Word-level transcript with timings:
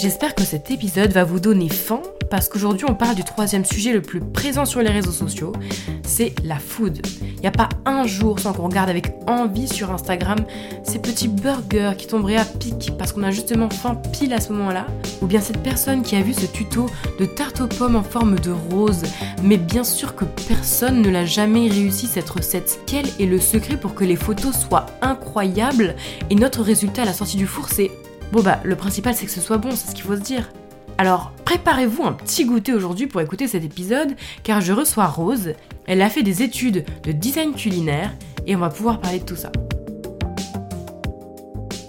J'espère 0.00 0.34
que 0.34 0.44
cet 0.44 0.70
épisode 0.70 1.12
va 1.12 1.24
vous 1.24 1.40
donner 1.40 1.68
faim 1.68 2.00
parce 2.30 2.48
qu'aujourd'hui 2.48 2.86
on 2.88 2.94
parle 2.94 3.16
du 3.16 3.22
troisième 3.22 3.66
sujet 3.66 3.92
le 3.92 4.00
plus 4.00 4.20
présent 4.20 4.64
sur 4.64 4.80
les 4.80 4.88
réseaux 4.88 5.12
sociaux, 5.12 5.52
c'est 6.06 6.34
la 6.42 6.58
food. 6.58 7.02
Il 7.20 7.40
n'y 7.40 7.46
a 7.46 7.50
pas 7.50 7.68
un 7.84 8.06
jour 8.06 8.38
sans 8.38 8.54
qu'on 8.54 8.62
regarde 8.62 8.88
avec 8.88 9.12
envie 9.26 9.68
sur 9.68 9.90
Instagram 9.90 10.38
ces 10.84 11.00
petits 11.00 11.28
burgers 11.28 11.92
qui 11.98 12.06
tomberaient 12.06 12.38
à 12.38 12.46
pic 12.46 12.92
parce 12.96 13.12
qu'on 13.12 13.24
a 13.24 13.30
justement 13.30 13.68
faim 13.68 14.00
pile 14.10 14.32
à 14.32 14.40
ce 14.40 14.54
moment-là, 14.54 14.86
ou 15.20 15.26
bien 15.26 15.42
cette 15.42 15.62
personne 15.62 16.00
qui 16.00 16.16
a 16.16 16.22
vu 16.22 16.32
ce 16.32 16.46
tuto 16.46 16.86
de 17.18 17.26
tarte 17.26 17.60
aux 17.60 17.66
pommes 17.66 17.96
en 17.96 18.02
forme 18.02 18.38
de 18.38 18.52
rose, 18.70 19.02
mais 19.42 19.58
bien 19.58 19.84
sûr 19.84 20.16
que 20.16 20.24
personne 20.48 21.02
ne 21.02 21.10
l'a 21.10 21.26
jamais 21.26 21.68
réussi 21.68 22.06
cette 22.06 22.30
recette. 22.30 22.80
Quel 22.86 23.04
est 23.18 23.26
le 23.26 23.38
secret 23.38 23.76
pour 23.76 23.94
que 23.94 24.04
les 24.04 24.16
photos 24.16 24.56
soient 24.56 24.86
incroyables? 25.02 25.94
Et 26.30 26.36
notre 26.36 26.62
résultat 26.62 27.02
à 27.02 27.04
la 27.04 27.12
sortie 27.12 27.36
du 27.36 27.46
four 27.46 27.68
c'est 27.68 27.90
Bon 28.32 28.42
bah, 28.42 28.60
le 28.62 28.76
principal 28.76 29.14
c'est 29.14 29.26
que 29.26 29.32
ce 29.32 29.40
soit 29.40 29.58
bon, 29.58 29.72
c'est 29.72 29.90
ce 29.90 29.94
qu'il 29.94 30.04
faut 30.04 30.14
se 30.14 30.20
dire. 30.20 30.50
Alors, 30.98 31.32
préparez-vous 31.44 32.04
un 32.04 32.12
petit 32.12 32.44
goûter 32.44 32.72
aujourd'hui 32.72 33.08
pour 33.08 33.20
écouter 33.20 33.48
cet 33.48 33.64
épisode, 33.64 34.14
car 34.44 34.60
je 34.60 34.72
reçois 34.72 35.06
Rose. 35.06 35.54
Elle 35.86 36.00
a 36.00 36.10
fait 36.10 36.22
des 36.22 36.42
études 36.42 36.84
de 37.02 37.10
design 37.10 37.54
culinaire 37.54 38.12
et 38.46 38.54
on 38.54 38.60
va 38.60 38.68
pouvoir 38.68 39.00
parler 39.00 39.18
de 39.18 39.24
tout 39.24 39.34
ça. 39.34 39.50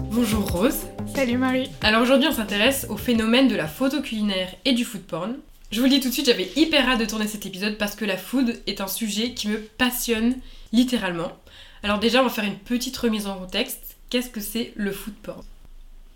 Bonjour 0.10 0.50
Rose. 0.50 0.80
Salut 1.14 1.38
Marie. 1.38 1.70
Alors 1.82 2.02
aujourd'hui, 2.02 2.30
on 2.30 2.34
s'intéresse 2.34 2.88
au 2.90 2.98
phénomène 2.98 3.48
de 3.48 3.56
la 3.56 3.68
photo 3.68 4.02
culinaire 4.02 4.50
et 4.66 4.74
du 4.74 4.84
food 4.84 5.02
porn. 5.02 5.36
Je 5.72 5.78
vous 5.78 5.86
le 5.86 5.92
dis 5.92 6.00
tout 6.00 6.10
de 6.10 6.14
suite, 6.14 6.26
j'avais 6.26 6.50
hyper 6.56 6.90
hâte 6.90 7.02
de 7.02 7.06
tourner 7.06 7.28
cet 7.28 7.46
épisode 7.46 7.78
parce 7.78 7.96
que 7.96 8.06
la 8.06 8.18
food 8.18 8.60
est 8.66 8.82
un 8.82 8.88
sujet 8.88 9.34
qui 9.34 9.48
me 9.48 9.60
passionne 9.60 10.38
littéralement. 10.74 11.32
Alors 11.84 12.00
déjà, 12.00 12.22
on 12.22 12.24
va 12.24 12.30
faire 12.30 12.46
une 12.46 12.58
petite 12.58 12.98
remise 12.98 13.28
en 13.28 13.38
contexte. 13.38 13.98
Qu'est-ce 14.10 14.30
que 14.30 14.42
c'est 14.42 14.74
le 14.76 14.92
food 14.92 15.14
porn? 15.22 15.44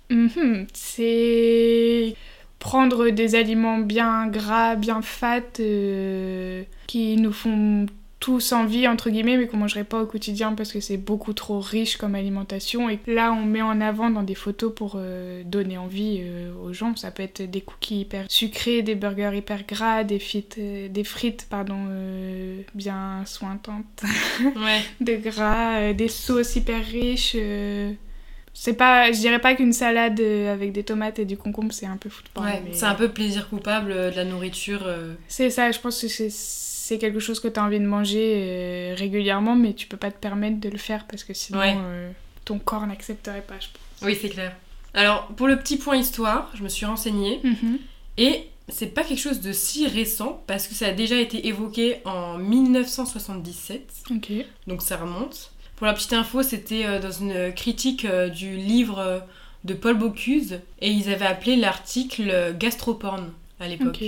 Mhm, 0.09 0.67
c'est 0.73 2.15
prendre 2.59 3.09
des 3.09 3.35
aliments 3.35 3.77
bien 3.77 4.27
gras, 4.27 4.75
bien 4.75 5.01
fat, 5.01 5.41
euh, 5.59 6.63
qui 6.87 7.15
nous 7.17 7.31
font 7.31 7.85
tous 8.19 8.53
envie, 8.53 8.87
entre 8.87 9.11
guillemets, 9.11 9.37
mais 9.37 9.45
qu'on 9.45 9.57
mangerait 9.57 9.83
pas 9.83 10.01
au 10.01 10.07
quotidien 10.07 10.53
parce 10.53 10.71
que 10.71 10.79
c'est 10.79 10.97
beaucoup 10.97 11.33
trop 11.33 11.59
riche 11.59 11.97
comme 11.97 12.15
alimentation. 12.15 12.89
Et 12.89 12.99
là, 13.05 13.33
on 13.33 13.45
met 13.45 13.61
en 13.61 13.81
avant 13.81 14.09
dans 14.09 14.23
des 14.23 14.33
photos 14.33 14.73
pour 14.73 14.93
euh, 14.95 15.43
donner 15.43 15.77
envie 15.77 16.21
euh, 16.21 16.51
aux 16.63 16.73
gens. 16.73 16.95
Ça 16.95 17.11
peut 17.11 17.21
être 17.21 17.43
des 17.43 17.61
cookies 17.61 18.01
hyper 18.01 18.25
sucrés, 18.29 18.81
des 18.81 18.95
burgers 18.95 19.35
hyper 19.35 19.63
gras, 19.67 20.03
des 20.03 20.17
frites, 20.17 20.59
des 20.59 21.03
frites 21.03 21.45
pardon, 21.49 21.77
bien 22.73 23.23
sointantes 23.25 24.03
ouais. 24.43 24.81
de 25.01 25.17
gras, 25.17 25.93
des 25.93 26.07
sauces 26.07 26.55
hyper 26.55 26.83
riches 26.83 27.37
c'est 28.57 28.73
pas 28.73 29.11
je 29.11 29.19
dirais 29.19 29.39
pas 29.39 29.53
qu'une 29.53 29.73
salade 29.73 30.19
euh, 30.19 30.51
avec 30.51 30.71
des 30.71 30.83
tomates 30.83 31.19
et 31.19 31.25
du 31.25 31.37
concombre 31.37 31.73
c'est 31.73 31.85
un 31.85 31.97
peu 31.97 32.09
football 32.09 32.45
ouais, 32.45 32.63
c'est 32.71 32.85
un 32.85 32.95
peu 32.95 33.09
plaisir 33.09 33.49
coupable 33.49 33.91
euh, 33.91 34.09
de 34.09 34.15
la 34.15 34.23
nourriture 34.23 34.83
euh. 34.87 35.13
c'est 35.27 35.49
ça 35.49 35.71
je 35.71 35.79
pense 35.79 36.01
que 36.01 36.07
c'est 36.07 36.97
quelque 36.97 37.19
chose 37.19 37.41
que 37.41 37.49
tu 37.49 37.59
as 37.59 37.63
envie 37.63 37.79
de 37.79 37.85
manger 37.85 38.95
régulièrement 38.97 39.55
mais 39.55 39.73
tu 39.73 39.87
peux 39.87 39.97
pas 39.97 40.09
te 40.09 40.17
permettre 40.17 40.59
de 40.59 40.69
le 40.69 40.77
faire 40.77 41.05
parce 41.05 41.23
que 41.23 41.33
sinon 41.33 41.61
ton 42.45 42.57
corps 42.57 42.87
n'accepterait 42.87 43.41
pas 43.41 43.55
je 43.59 43.67
pense. 43.67 44.07
Oui 44.07 44.17
c'est 44.19 44.29
clair. 44.29 44.55
Alors 44.93 45.27
pour 45.35 45.47
le 45.47 45.57
petit 45.57 45.77
point 45.77 45.97
histoire 45.97 46.49
je 46.55 46.63
me 46.63 46.69
suis 46.69 46.85
renseignée. 46.85 47.41
Mhm. 47.43 47.79
et 48.17 48.47
c'est 48.69 48.87
pas 48.87 49.03
quelque 49.03 49.19
chose 49.19 49.41
de 49.41 49.51
si 49.51 49.85
récent 49.87 50.43
parce 50.47 50.67
que 50.67 50.73
ça 50.75 50.87
a 50.87 50.91
déjà 50.91 51.17
été 51.17 51.47
évoqué 51.47 51.97
en 52.05 52.37
1977 52.37 54.03
ok. 54.11 54.31
Donc 54.67 54.81
ça 54.81 54.97
remonte 54.97 55.51
pour 55.75 55.87
la 55.87 55.93
petite 55.93 56.13
info, 56.13 56.41
c'était 56.41 56.85
euh, 56.85 56.99
dans 56.99 57.11
une 57.11 57.53
critique 57.53 58.05
euh, 58.05 58.29
du 58.29 58.55
livre 58.55 58.99
euh, 58.99 59.19
de 59.65 59.73
Paul 59.73 59.97
Bocuse 59.97 60.59
et 60.79 60.89
ils 60.89 61.09
avaient 61.09 61.25
appelé 61.25 61.55
l'article 61.55 62.55
gastroporn 62.57 63.31
à 63.59 63.67
l'époque. 63.67 64.03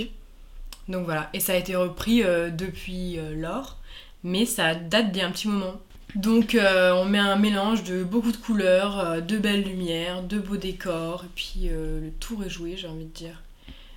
Donc 0.88 1.04
voilà, 1.04 1.28
et 1.34 1.40
ça 1.40 1.52
a 1.52 1.56
été 1.56 1.76
repris 1.76 2.22
depuis 2.22 3.18
lors, 3.34 3.76
mais 4.22 4.46
ça 4.46 4.76
date 4.76 5.10
d'un 5.10 5.32
petit 5.32 5.48
moment. 5.48 5.74
Donc 6.14 6.56
on 6.56 7.04
met 7.06 7.18
un 7.18 7.34
mélange 7.34 7.82
de 7.82 8.04
beaucoup 8.04 8.30
de 8.30 8.36
couleurs, 8.36 9.20
de 9.20 9.36
belles 9.36 9.64
lumières, 9.64 10.22
de 10.22 10.38
beaux 10.38 10.56
décors, 10.56 11.24
et 11.24 11.30
puis 11.34 11.68
le 11.70 12.10
tour 12.20 12.44
est 12.44 12.48
joué, 12.48 12.76
j'ai 12.76 12.86
envie 12.86 13.04
de 13.04 13.10
dire. 13.10 13.42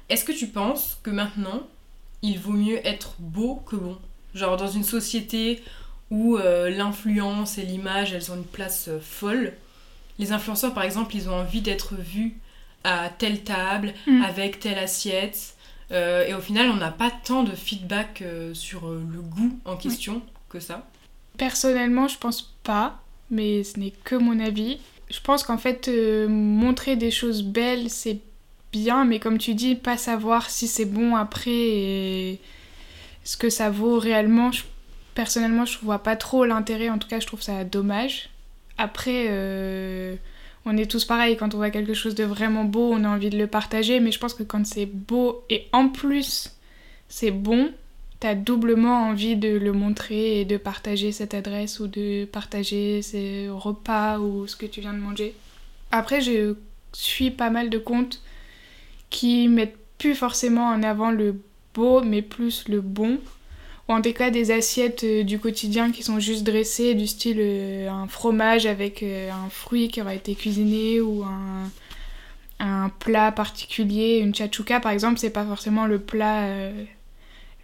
Est-ce 0.09 0.25
que 0.25 0.31
tu 0.31 0.47
penses 0.47 0.97
que 1.03 1.12
maintenant, 1.12 1.62
il 2.23 2.40
vaut 2.40 2.53
mieux 2.53 2.85
être 2.85 3.13
beau 3.19 3.62
que 3.67 3.75
bon? 3.75 4.00
Genre 4.34 4.57
dans 4.57 4.67
une 4.67 4.84
société 4.84 5.62
où 6.11 6.38
euh, 6.38 6.69
l'influence 6.69 7.57
et 7.57 7.63
l'image, 7.63 8.13
elles 8.13 8.31
ont 8.31 8.35
une 8.35 8.44
place 8.44 8.89
euh, 8.89 8.99
folle. 8.99 9.53
Les 10.19 10.33
influenceurs, 10.33 10.73
par 10.73 10.83
exemple, 10.83 11.16
ils 11.16 11.29
ont 11.29 11.35
envie 11.35 11.61
d'être 11.61 11.95
vus 11.95 12.35
à 12.83 13.09
telle 13.09 13.44
table, 13.44 13.94
mm. 14.05 14.22
avec 14.22 14.59
telle 14.59 14.77
assiette. 14.77 15.55
Euh, 15.91 16.27
et 16.27 16.33
au 16.33 16.41
final, 16.41 16.69
on 16.69 16.75
n'a 16.75 16.91
pas 16.91 17.11
tant 17.11 17.44
de 17.44 17.55
feedback 17.55 18.23
sur 18.53 18.89
le 18.89 19.22
goût 19.22 19.57
en 19.66 19.77
question 19.77 20.22
que 20.49 20.59
ça. 20.59 20.88
Personnellement, 21.38 22.07
je 22.07 22.17
pense 22.17 22.53
pas, 22.63 22.99
mais 23.29 23.63
ce 23.63 23.79
n'est 23.79 23.93
que 24.03 24.16
mon 24.16 24.39
avis. 24.39 24.79
Je 25.09 25.19
pense 25.22 25.43
qu'en 25.43 25.57
fait, 25.57 25.89
montrer 26.28 26.95
des 26.95 27.11
choses 27.11 27.43
belles, 27.43 27.89
c'est 27.89 28.19
bien, 28.72 29.05
mais 29.05 29.19
comme 29.19 29.38
tu 29.38 29.53
dis, 29.53 29.75
pas 29.75 29.97
savoir 29.97 30.49
si 30.49 30.67
c'est 30.67 30.85
bon 30.85 31.16
après 31.16 31.51
et 31.51 32.39
ce 33.23 33.38
que 33.38 33.49
ça 33.49 33.69
vaut 33.69 33.99
réellement, 33.99 34.51
je 34.51 34.63
personnellement, 35.16 35.66
je 35.66 35.77
vois 35.79 35.99
pas 35.99 36.16
trop 36.16 36.45
l'intérêt. 36.45 36.89
En 36.89 36.97
tout 36.97 37.07
cas, 37.07 37.19
je 37.19 37.27
trouve 37.27 37.41
ça 37.41 37.63
dommage. 37.63 38.29
Après, 38.77 39.27
euh, 39.29 40.16
on 40.66 40.77
est 40.77 40.89
tous 40.89 41.05
pareils. 41.05 41.38
Quand 41.38 41.53
on 41.53 41.57
voit 41.57 41.69
quelque 41.69 41.94
chose 41.94 42.16
de 42.16 42.23
vraiment 42.23 42.63
beau, 42.63 42.91
on 42.91 43.03
a 43.03 43.09
envie 43.09 43.29
de 43.29 43.38
le 43.38 43.47
partager. 43.47 43.99
Mais 43.99 44.11
je 44.11 44.19
pense 44.19 44.33
que 44.33 44.44
quand 44.44 44.66
c'est 44.66 44.85
beau 44.85 45.44
et 45.49 45.67
en 45.73 45.89
plus 45.89 46.55
c'est 47.09 47.31
bon, 47.31 47.72
t'as 48.22 48.35
doublement 48.35 49.09
envie 49.09 49.35
de 49.35 49.49
le 49.49 49.73
montrer 49.73 50.39
et 50.39 50.45
de 50.45 50.55
partager 50.55 51.11
cette 51.11 51.33
adresse 51.33 51.81
ou 51.81 51.88
de 51.88 52.23
partager 52.23 53.01
ces 53.01 53.49
repas 53.49 54.19
ou 54.19 54.47
ce 54.47 54.55
que 54.55 54.66
tu 54.66 54.79
viens 54.79 54.93
de 54.93 54.99
manger. 54.99 55.35
Après, 55.91 56.22
je 56.22 56.55
suis 56.93 57.31
pas 57.31 57.49
mal 57.49 57.69
de 57.69 57.78
comptes 57.78 58.22
qui 59.09 59.49
mettent 59.49 59.78
plus 59.97 60.16
forcément 60.16 60.67
en 60.67 60.83
avant 60.83 61.11
le 61.11 61.35
beau, 61.73 62.01
mais 62.01 62.22
plus 62.22 62.67
le 62.69 62.79
bon 62.79 63.19
ou 63.88 63.94
en 63.94 64.02
tout 64.02 64.14
cas 64.14 64.30
des 64.30 64.52
assiettes 64.52 65.03
euh, 65.03 65.24
du 65.24 65.40
quotidien 65.40 65.92
qui 65.92 66.03
sont 66.03 66.19
juste 66.19 66.44
dressées, 66.44 66.94
du 66.94 67.08
style 67.08 67.38
euh, 67.40 67.90
un 67.90 68.08
fromage 68.08 68.66
avec 68.66 69.03
euh, 69.03 69.31
un 69.31 69.50
fruit 69.50 69.90
qui 69.90 70.02
aura 70.02 70.14
été 70.14 70.36
cuisiné 70.36 71.02
ou 71.02 71.24
un, 71.24 71.69
un 72.59 72.90
plat 72.90 73.31
particulier, 73.31 74.20
une 74.20 74.36
chachouka 74.36 74.80
par 74.80 74.91
exemple, 74.91 75.20
c'est 75.20 75.31
pas 75.31 75.46
forcément 75.46 75.86
le 75.86 76.00
plat 76.00 76.47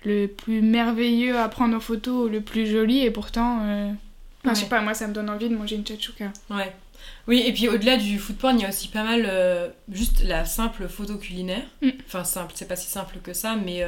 le 0.06 0.28
plus 0.28 0.62
merveilleux 0.62 1.38
à 1.38 1.50
prendre 1.50 1.76
en 1.76 1.80
photo 1.80 2.26
ou 2.26 2.28
le 2.28 2.42
plus 2.42 2.68
joli 2.68 3.04
et 3.04 3.12
pourtant, 3.12 3.96
je 4.44 4.54
sais 4.54 4.66
pas, 4.66 4.82
moi 4.82 4.94
ça 4.94 5.08
me 5.08 5.14
donne 5.14 5.30
envie 5.30 5.50
de 5.50 5.56
manger 5.56 5.76
une 5.76 5.86
chachouka. 5.86 6.32
Ouais. 6.50 6.74
Oui, 7.28 7.44
et 7.46 7.54
puis 7.54 7.68
au-delà 7.68 7.98
du 7.98 8.18
food 8.18 8.38
porn, 8.38 8.58
il 8.58 8.64
y 8.64 8.66
a 8.66 8.70
aussi 8.70 8.88
pas 8.88 9.04
mal 9.04 9.72
juste 9.92 10.24
la 10.24 10.46
simple 10.46 10.88
photo 10.88 11.18
culinaire. 11.18 11.64
Mm. 11.82 11.90
Enfin, 12.08 12.24
simple, 12.24 12.54
c'est 12.56 12.68
pas 12.68 12.76
si 12.76 12.90
simple 12.90 13.18
que 13.22 13.34
ça, 13.34 13.56
mais 13.56 13.84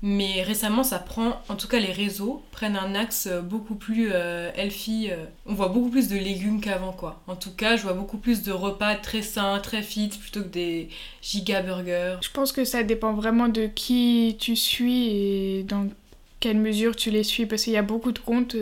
mais 0.00 0.42
récemment, 0.42 0.84
ça 0.84 0.98
prend, 1.00 1.42
en 1.48 1.56
tout 1.56 1.66
cas 1.66 1.80
les 1.80 1.92
réseaux 1.92 2.42
prennent 2.52 2.76
un 2.76 2.94
axe 2.94 3.26
euh, 3.26 3.40
beaucoup 3.40 3.74
plus 3.74 4.10
euh, 4.12 4.50
healthy. 4.54 5.08
Euh. 5.10 5.24
on 5.46 5.54
voit 5.54 5.68
beaucoup 5.68 5.90
plus 5.90 6.08
de 6.08 6.16
légumes 6.16 6.60
qu'avant, 6.60 6.92
quoi. 6.92 7.20
En 7.26 7.34
tout 7.34 7.50
cas, 7.50 7.76
je 7.76 7.82
vois 7.82 7.94
beaucoup 7.94 8.18
plus 8.18 8.42
de 8.42 8.52
repas 8.52 8.94
très 8.94 9.22
sains, 9.22 9.58
très 9.58 9.82
fit, 9.82 10.08
plutôt 10.08 10.42
que 10.42 10.48
des 10.48 10.88
giga 11.20 11.62
burgers. 11.62 12.18
Je 12.22 12.30
pense 12.30 12.52
que 12.52 12.64
ça 12.64 12.84
dépend 12.84 13.12
vraiment 13.12 13.48
de 13.48 13.66
qui 13.66 14.36
tu 14.38 14.54
suis 14.54 15.08
et 15.08 15.62
dans 15.64 15.88
quelle 16.38 16.58
mesure 16.58 16.94
tu 16.94 17.10
les 17.10 17.24
suis, 17.24 17.46
parce 17.46 17.64
qu'il 17.64 17.72
y 17.72 17.76
a 17.78 17.82
beaucoup 17.82 18.12
de 18.12 18.20
comptes 18.20 18.54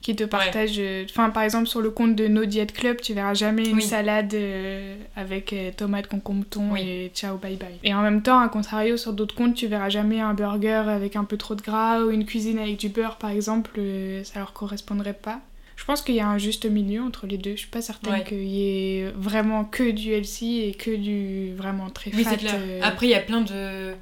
qui 0.00 0.14
te 0.14 0.24
partagent. 0.24 0.78
Euh, 0.78 1.04
enfin, 1.10 1.30
par 1.30 1.42
exemple, 1.42 1.66
sur 1.66 1.80
le 1.80 1.90
compte 1.90 2.14
de 2.14 2.28
No 2.28 2.44
Diet 2.44 2.72
Club, 2.72 3.00
tu 3.00 3.14
verras 3.14 3.34
jamais 3.34 3.68
une 3.68 3.80
salade 3.80 4.32
euh, 4.34 4.96
avec 5.16 5.52
euh, 5.52 5.70
tomates, 5.76 6.06
concombre, 6.06 6.44
thon 6.48 6.76
et 6.76 7.10
ciao, 7.14 7.36
bye 7.36 7.56
bye. 7.56 7.78
Et 7.82 7.92
en 7.94 8.02
même 8.02 8.22
temps, 8.22 8.40
à 8.40 8.48
contrario, 8.48 8.96
sur 8.96 9.12
d'autres 9.12 9.34
comptes, 9.34 9.54
tu 9.54 9.66
verras 9.66 9.88
jamais 9.88 10.20
un 10.20 10.34
burger 10.34 10.84
avec 10.88 11.16
un 11.16 11.24
peu 11.24 11.36
trop 11.36 11.54
de 11.54 11.62
gras 11.62 12.00
ou 12.00 12.10
une 12.10 12.24
cuisine 12.24 12.58
avec 12.58 12.78
du 12.78 12.88
beurre, 12.88 13.16
par 13.16 13.30
exemple, 13.30 13.80
ça 14.24 14.38
leur 14.38 14.52
correspondrait 14.52 15.14
pas. 15.14 15.40
Je 15.76 15.84
pense 15.84 16.02
qu'il 16.02 16.16
y 16.16 16.20
a 16.20 16.28
un 16.28 16.38
juste 16.38 16.66
milieu 16.66 17.02
entre 17.02 17.26
les 17.26 17.38
deux. 17.38 17.52
Je 17.52 17.60
suis 17.60 17.68
pas 17.68 17.82
certaine 17.82 18.24
qu'il 18.24 18.42
y 18.42 18.98
ait 18.98 19.12
vraiment 19.14 19.64
que 19.64 19.90
du 19.90 20.10
healthy 20.10 20.62
et 20.62 20.74
que 20.74 20.94
du 20.94 21.54
vraiment 21.54 21.88
très 21.88 22.10
fat. 22.10 22.36
Oui, 22.40 22.48
Après, 22.82 23.06
il 23.06 23.10
y 23.10 23.14
a 23.14 23.20
plein 23.20 23.42
de 23.42 23.94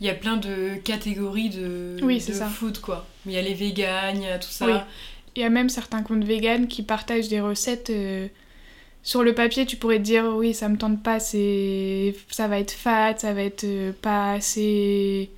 il 0.00 0.06
y 0.06 0.10
a 0.10 0.14
plein 0.14 0.36
de 0.36 0.74
catégories 0.84 1.48
de, 1.48 1.96
oui, 2.02 2.22
de 2.26 2.32
food 2.32 2.80
quoi. 2.80 3.06
Il 3.24 3.32
y 3.32 3.38
a 3.38 3.42
les 3.42 3.54
véganes, 3.54 4.18
il 4.22 4.28
y 4.28 4.30
a 4.30 4.38
tout 4.38 4.50
ça. 4.50 4.66
Oui. 4.66 4.72
Il 5.36 5.42
y 5.42 5.44
a 5.44 5.50
même 5.50 5.68
certains 5.68 6.02
comptes 6.02 6.24
vegan 6.24 6.66
qui 6.68 6.82
partagent 6.82 7.28
des 7.28 7.40
recettes. 7.40 7.90
Euh, 7.90 8.28
sur 9.02 9.22
le 9.22 9.34
papier, 9.34 9.66
tu 9.66 9.76
pourrais 9.76 9.98
te 9.98 10.02
dire 10.02 10.24
oui, 10.34 10.54
ça 10.54 10.68
me 10.68 10.76
tente 10.76 11.02
pas, 11.02 11.20
c'est 11.20 12.14
ça 12.28 12.48
va 12.48 12.58
être 12.58 12.72
fat, 12.72 13.16
ça 13.18 13.32
va 13.32 13.42
être 13.42 13.64
euh, 13.64 13.92
pas 13.92 14.32
assez 14.32 15.30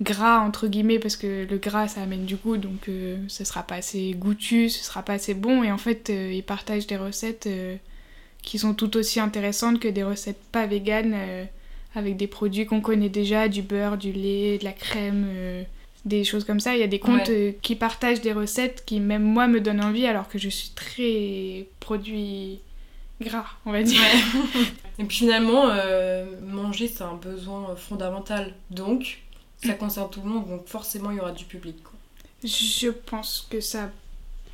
gras 0.00 0.38
entre 0.38 0.68
guillemets 0.68 1.00
parce 1.00 1.16
que 1.16 1.44
le 1.50 1.58
gras 1.58 1.88
ça 1.88 2.02
amène 2.02 2.24
du 2.24 2.36
goût 2.36 2.56
donc 2.56 2.88
euh, 2.88 3.16
ce 3.26 3.42
sera 3.44 3.64
pas 3.64 3.74
assez 3.76 4.12
goûtu, 4.12 4.68
ce 4.68 4.84
sera 4.84 5.02
pas 5.02 5.14
assez 5.14 5.34
bon 5.34 5.64
et 5.64 5.72
en 5.72 5.78
fait 5.78 6.08
ils 6.10 6.44
partagent 6.44 6.86
des 6.86 6.96
recettes 6.96 7.48
qui 8.42 8.58
sont 8.58 8.74
tout 8.74 8.96
aussi 8.96 9.20
intéressantes 9.20 9.80
que 9.80 9.88
des 9.88 10.02
recettes 10.02 10.42
pas 10.52 10.66
véganes 10.66 11.12
euh, 11.14 11.44
avec 11.94 12.16
des 12.16 12.26
produits 12.26 12.66
qu'on 12.66 12.80
connaît 12.80 13.08
déjà, 13.08 13.48
du 13.48 13.62
beurre, 13.62 13.98
du 13.98 14.12
lait, 14.12 14.58
de 14.58 14.64
la 14.64 14.72
crème, 14.72 15.26
euh, 15.28 15.62
des 16.08 16.24
choses 16.24 16.44
comme 16.44 16.60
ça. 16.60 16.74
Il 16.74 16.80
y 16.80 16.82
a 16.82 16.88
des 16.88 16.98
comptes 16.98 17.28
euh, 17.28 17.52
qui 17.62 17.76
partagent 17.76 18.20
des 18.20 18.32
recettes 18.32 18.84
qui 18.84 19.00
même 19.00 19.22
moi 19.22 19.46
me 19.46 19.60
donnent 19.60 19.84
envie 19.84 20.06
alors 20.06 20.28
que 20.28 20.38
je 20.38 20.48
suis 20.48 20.70
très 20.70 21.66
produit 21.80 22.60
gras, 23.20 23.46
on 23.66 23.72
va 23.72 23.82
dire. 23.82 24.00
Et 24.98 25.04
puis 25.04 25.18
finalement, 25.18 25.66
manger 26.42 26.88
c'est 26.88 27.04
un 27.04 27.14
besoin 27.14 27.76
fondamental. 27.76 28.54
Donc 28.70 29.20
ça 29.64 29.74
concerne 29.74 30.10
tout 30.10 30.20
le 30.22 30.28
monde, 30.28 30.48
donc 30.48 30.66
forcément 30.66 31.10
il 31.10 31.18
y 31.18 31.20
aura 31.20 31.32
du 31.32 31.44
public. 31.44 31.76
Je 32.44 32.88
pense 32.88 33.46
que 33.50 33.60
ça 33.60 33.90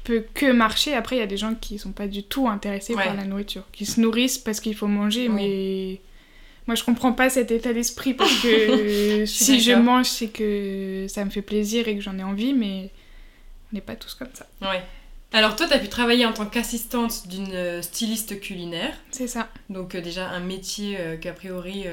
peut 0.04 0.24
que 0.34 0.52
marcher. 0.52 0.94
Après, 0.94 1.16
il 1.16 1.18
y 1.18 1.22
a 1.22 1.26
des 1.26 1.36
gens 1.36 1.54
qui 1.54 1.78
sont 1.78 1.92
pas 1.92 2.06
du 2.06 2.22
tout 2.22 2.48
intéressés 2.48 2.94
par 2.94 3.14
la 3.14 3.24
nourriture, 3.24 3.64
qui 3.72 3.86
se 3.86 4.00
nourrissent 4.00 4.38
parce 4.38 4.60
qu'il 4.60 4.74
faut 4.74 4.86
manger, 4.86 5.28
mais 5.28 6.00
moi 6.66 6.74
je 6.74 6.84
comprends 6.84 7.12
pas 7.12 7.30
cet 7.30 7.50
état 7.50 7.72
d'esprit 7.72 8.14
parce 8.14 8.34
que 8.40 9.24
si 9.26 9.60
je 9.60 9.72
mange, 9.72 10.06
c'est 10.06 10.28
que 10.28 11.06
ça 11.08 11.24
me 11.24 11.30
fait 11.30 11.42
plaisir 11.42 11.88
et 11.88 11.94
que 11.94 12.00
j'en 12.00 12.18
ai 12.18 12.22
envie, 12.22 12.54
mais 12.54 12.90
on 13.72 13.74
n'est 13.74 13.80
pas 13.80 13.96
tous 13.96 14.14
comme 14.14 14.30
ça. 14.32 14.46
Ouais. 14.62 14.82
Alors 15.34 15.56
toi, 15.56 15.66
tu 15.66 15.74
as 15.74 15.80
pu 15.80 15.88
travailler 15.88 16.24
en 16.26 16.32
tant 16.32 16.46
qu'assistante 16.46 17.26
d'une 17.26 17.52
euh, 17.54 17.82
styliste 17.82 18.38
culinaire. 18.38 18.94
C'est 19.10 19.26
ça. 19.26 19.48
Donc 19.68 19.96
euh, 19.96 20.00
déjà 20.00 20.28
un 20.28 20.38
métier 20.38 20.96
euh, 21.00 21.16
qu'a 21.16 21.32
priori 21.32 21.86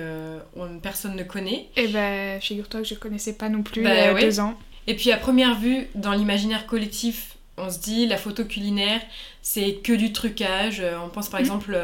personne 0.83 1.15
ne 1.15 1.24
connaît. 1.24 1.67
Et 1.75 1.85
eh 1.85 1.88
ben, 1.88 2.39
figure-toi 2.39 2.81
que 2.81 2.88
je 2.88 2.94
connaissais 2.94 3.33
pas 3.33 3.50
non 3.50 3.63
plus 3.63 3.81
bah 3.81 3.95
il 3.95 3.97
y 3.97 4.01
a 4.01 4.13
deux 4.13 4.39
ans. 4.39 4.57
Et 4.85 4.95
puis 4.95 5.12
à 5.12 5.17
première 5.17 5.59
vue, 5.59 5.88
dans 5.95 6.13
l'imaginaire 6.13 6.67
collectif, 6.67 7.35
on 7.57 7.71
se 7.71 7.79
dit 7.79 8.06
la 8.06 8.17
photo 8.17 8.45
culinaire, 8.45 9.01
c'est 9.41 9.74
que 9.83 9.94
du 9.94 10.13
trucage. 10.13 10.83
On 11.03 11.09
pense 11.09 11.29
par 11.29 11.39
mm. 11.39 11.44
exemple 11.44 11.79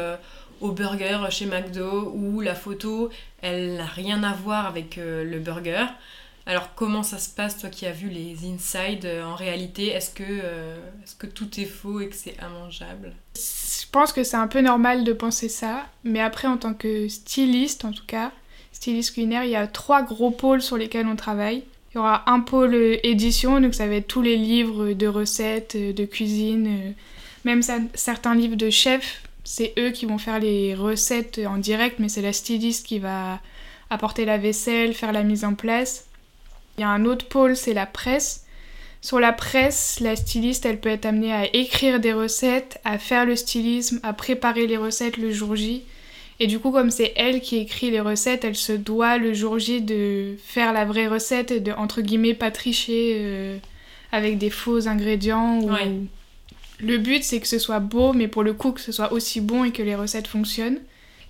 au 0.60 0.72
burger 0.72 1.18
chez 1.30 1.46
McDo 1.46 2.12
où 2.14 2.40
la 2.40 2.54
photo, 2.54 3.10
elle 3.42 3.76
n'a 3.76 3.86
rien 3.86 4.22
à 4.22 4.32
voir 4.32 4.66
avec 4.66 4.96
le 4.96 5.38
burger. 5.38 5.86
Alors 6.48 6.74
comment 6.74 7.02
ça 7.02 7.18
se 7.18 7.28
passe, 7.28 7.58
toi 7.58 7.68
qui 7.68 7.84
as 7.84 7.92
vu 7.92 8.08
les 8.08 8.46
inside 8.46 9.04
euh, 9.04 9.22
en 9.22 9.34
réalité 9.34 9.88
Est-ce 9.88 10.08
que, 10.08 10.22
euh, 10.26 10.78
est 11.04 11.18
que 11.18 11.26
tout 11.26 11.60
est 11.60 11.66
faux 11.66 12.00
et 12.00 12.08
que 12.08 12.16
c'est 12.16 12.36
immangeable? 12.40 13.12
Je 13.36 13.86
pense 13.92 14.14
que 14.14 14.24
c'est 14.24 14.38
un 14.38 14.46
peu 14.46 14.62
normal 14.62 15.04
de 15.04 15.12
penser 15.12 15.50
ça, 15.50 15.86
mais 16.04 16.20
après 16.20 16.48
en 16.48 16.56
tant 16.56 16.72
que 16.72 17.06
styliste 17.08 17.84
en 17.84 17.92
tout 17.92 18.06
cas, 18.06 18.32
styliste 18.72 19.12
culinaire, 19.12 19.44
il 19.44 19.50
y 19.50 19.56
a 19.56 19.66
trois 19.66 20.00
gros 20.00 20.30
pôles 20.30 20.62
sur 20.62 20.78
lesquels 20.78 21.06
on 21.06 21.16
travaille. 21.16 21.64
Il 21.92 21.96
y 21.96 21.98
aura 21.98 22.30
un 22.30 22.40
pôle 22.40 22.74
euh, 22.74 22.96
édition, 23.02 23.60
donc 23.60 23.74
ça 23.74 23.86
va 23.86 23.96
être 23.96 24.08
tous 24.08 24.22
les 24.22 24.38
livres 24.38 24.94
de 24.94 25.06
recettes, 25.06 25.76
de 25.76 26.04
cuisine, 26.06 26.94
même 27.44 27.60
certains 27.92 28.34
livres 28.34 28.56
de 28.56 28.70
chefs, 28.70 29.20
c'est 29.50 29.72
eux 29.78 29.92
qui 29.92 30.04
vont 30.04 30.18
faire 30.18 30.38
les 30.38 30.74
recettes 30.74 31.40
en 31.46 31.56
direct, 31.56 32.00
mais 32.00 32.10
c'est 32.10 32.20
la 32.20 32.34
styliste 32.34 32.84
qui 32.84 32.98
va 32.98 33.40
apporter 33.88 34.26
la 34.26 34.36
vaisselle, 34.36 34.92
faire 34.92 35.10
la 35.10 35.22
mise 35.22 35.42
en 35.42 35.54
place. 35.54 36.04
Il 36.76 36.82
y 36.82 36.84
a 36.84 36.90
un 36.90 37.06
autre 37.06 37.24
pôle, 37.24 37.56
c'est 37.56 37.72
la 37.72 37.86
presse. 37.86 38.44
Sur 39.00 39.18
la 39.18 39.32
presse, 39.32 40.00
la 40.00 40.16
styliste, 40.16 40.66
elle 40.66 40.78
peut 40.78 40.90
être 40.90 41.06
amenée 41.06 41.32
à 41.32 41.46
écrire 41.56 41.98
des 41.98 42.12
recettes, 42.12 42.78
à 42.84 42.98
faire 42.98 43.24
le 43.24 43.36
stylisme, 43.36 44.00
à 44.02 44.12
préparer 44.12 44.66
les 44.66 44.76
recettes 44.76 45.16
le 45.16 45.32
jour 45.32 45.56
J. 45.56 45.82
Et 46.40 46.46
du 46.46 46.58
coup, 46.58 46.70
comme 46.70 46.90
c'est 46.90 47.14
elle 47.16 47.40
qui 47.40 47.56
écrit 47.56 47.90
les 47.90 48.00
recettes, 48.00 48.44
elle 48.44 48.54
se 48.54 48.74
doit 48.74 49.16
le 49.16 49.32
jour 49.32 49.58
J 49.58 49.80
de 49.80 50.36
faire 50.44 50.74
la 50.74 50.84
vraie 50.84 51.08
recette 51.08 51.52
et 51.52 51.60
de, 51.60 51.72
entre 51.72 52.02
guillemets, 52.02 52.34
pas 52.34 52.50
tricher 52.50 53.16
euh, 53.18 53.56
avec 54.12 54.36
des 54.36 54.50
faux 54.50 54.88
ingrédients. 54.88 55.62
Le 56.80 56.98
but, 56.98 57.24
c'est 57.24 57.40
que 57.40 57.48
ce 57.48 57.58
soit 57.58 57.80
beau, 57.80 58.12
mais 58.12 58.28
pour 58.28 58.42
le 58.42 58.52
coup, 58.52 58.72
que 58.72 58.80
ce 58.80 58.92
soit 58.92 59.12
aussi 59.12 59.40
bon 59.40 59.64
et 59.64 59.72
que 59.72 59.82
les 59.82 59.94
recettes 59.94 60.28
fonctionnent. 60.28 60.78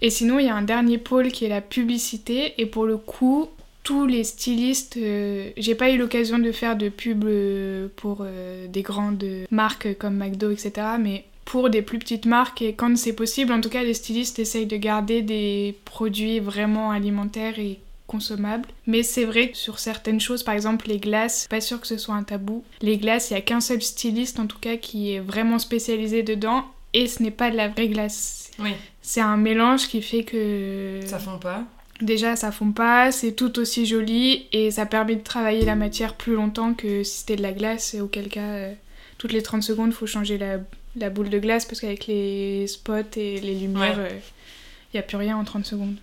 Et 0.00 0.10
sinon, 0.10 0.38
il 0.38 0.46
y 0.46 0.48
a 0.48 0.54
un 0.54 0.62
dernier 0.62 0.98
pôle 0.98 1.32
qui 1.32 1.44
est 1.44 1.48
la 1.48 1.60
publicité. 1.60 2.54
Et 2.58 2.66
pour 2.66 2.86
le 2.86 2.98
coup, 2.98 3.48
tous 3.82 4.06
les 4.06 4.24
stylistes, 4.24 4.98
euh, 4.98 5.50
j'ai 5.56 5.74
pas 5.74 5.90
eu 5.90 5.96
l'occasion 5.96 6.38
de 6.38 6.52
faire 6.52 6.76
de 6.76 6.88
pub 6.88 7.24
euh, 7.24 7.88
pour 7.96 8.18
euh, 8.20 8.66
des 8.68 8.82
grandes 8.82 9.24
marques 9.50 9.96
comme 9.98 10.16
McDo, 10.16 10.50
etc. 10.50 10.72
Mais 11.00 11.24
pour 11.46 11.70
des 11.70 11.80
plus 11.80 11.98
petites 11.98 12.26
marques, 12.26 12.60
et 12.60 12.74
quand 12.74 12.94
c'est 12.98 13.14
possible, 13.14 13.52
en 13.52 13.62
tout 13.62 13.70
cas, 13.70 13.82
les 13.82 13.94
stylistes 13.94 14.38
essayent 14.38 14.66
de 14.66 14.76
garder 14.76 15.22
des 15.22 15.74
produits 15.86 16.38
vraiment 16.40 16.90
alimentaires 16.90 17.58
et 17.58 17.78
consommables. 18.08 18.68
Mais 18.86 19.04
c'est 19.04 19.24
vrai 19.24 19.50
que 19.50 19.56
sur 19.56 19.78
certaines 19.78 20.20
choses, 20.20 20.42
par 20.42 20.54
exemple 20.54 20.88
les 20.88 20.98
glaces, 20.98 21.46
pas 21.48 21.60
sûr 21.60 21.80
que 21.80 21.86
ce 21.86 21.96
soit 21.96 22.16
un 22.16 22.24
tabou. 22.24 22.64
Les 22.80 22.96
glaces, 22.96 23.30
il 23.30 23.34
n'y 23.34 23.38
a 23.38 23.42
qu'un 23.42 23.60
seul 23.60 23.80
styliste 23.80 24.40
en 24.40 24.46
tout 24.46 24.58
cas 24.58 24.76
qui 24.76 25.12
est 25.12 25.20
vraiment 25.20 25.60
spécialisé 25.60 26.24
dedans 26.24 26.64
et 26.94 27.06
ce 27.06 27.22
n'est 27.22 27.30
pas 27.30 27.50
de 27.52 27.56
la 27.56 27.68
vraie 27.68 27.88
glace. 27.88 28.50
Oui. 28.58 28.72
C'est 29.02 29.20
un 29.20 29.36
mélange 29.36 29.86
qui 29.86 30.02
fait 30.02 30.24
que... 30.24 31.00
Ça 31.06 31.20
fond 31.20 31.38
pas 31.38 31.64
Déjà, 32.00 32.36
ça 32.36 32.52
fond 32.52 32.70
pas, 32.70 33.10
c'est 33.10 33.32
tout 33.32 33.58
aussi 33.58 33.84
joli 33.84 34.46
et 34.52 34.70
ça 34.70 34.86
permet 34.86 35.16
de 35.16 35.22
travailler 35.22 35.64
la 35.64 35.74
matière 35.74 36.14
plus 36.14 36.34
longtemps 36.34 36.72
que 36.72 37.02
si 37.02 37.18
c'était 37.18 37.36
de 37.36 37.42
la 37.42 37.52
glace, 37.52 37.96
auquel 38.00 38.28
cas, 38.28 38.40
euh, 38.40 38.72
toutes 39.18 39.32
les 39.32 39.42
30 39.42 39.64
secondes, 39.64 39.88
il 39.88 39.94
faut 39.94 40.06
changer 40.06 40.38
la, 40.38 41.10
boule 41.10 41.28
de 41.28 41.38
glace 41.40 41.66
parce 41.66 41.80
qu'avec 41.80 42.06
les 42.06 42.68
spots 42.68 43.16
et 43.16 43.40
les 43.40 43.54
lumières, 43.54 43.98
il 43.98 44.94
n'y 44.94 44.98
euh, 44.98 45.00
a 45.00 45.02
plus 45.02 45.16
rien 45.16 45.36
en 45.36 45.42
30 45.42 45.66
secondes. 45.66 45.96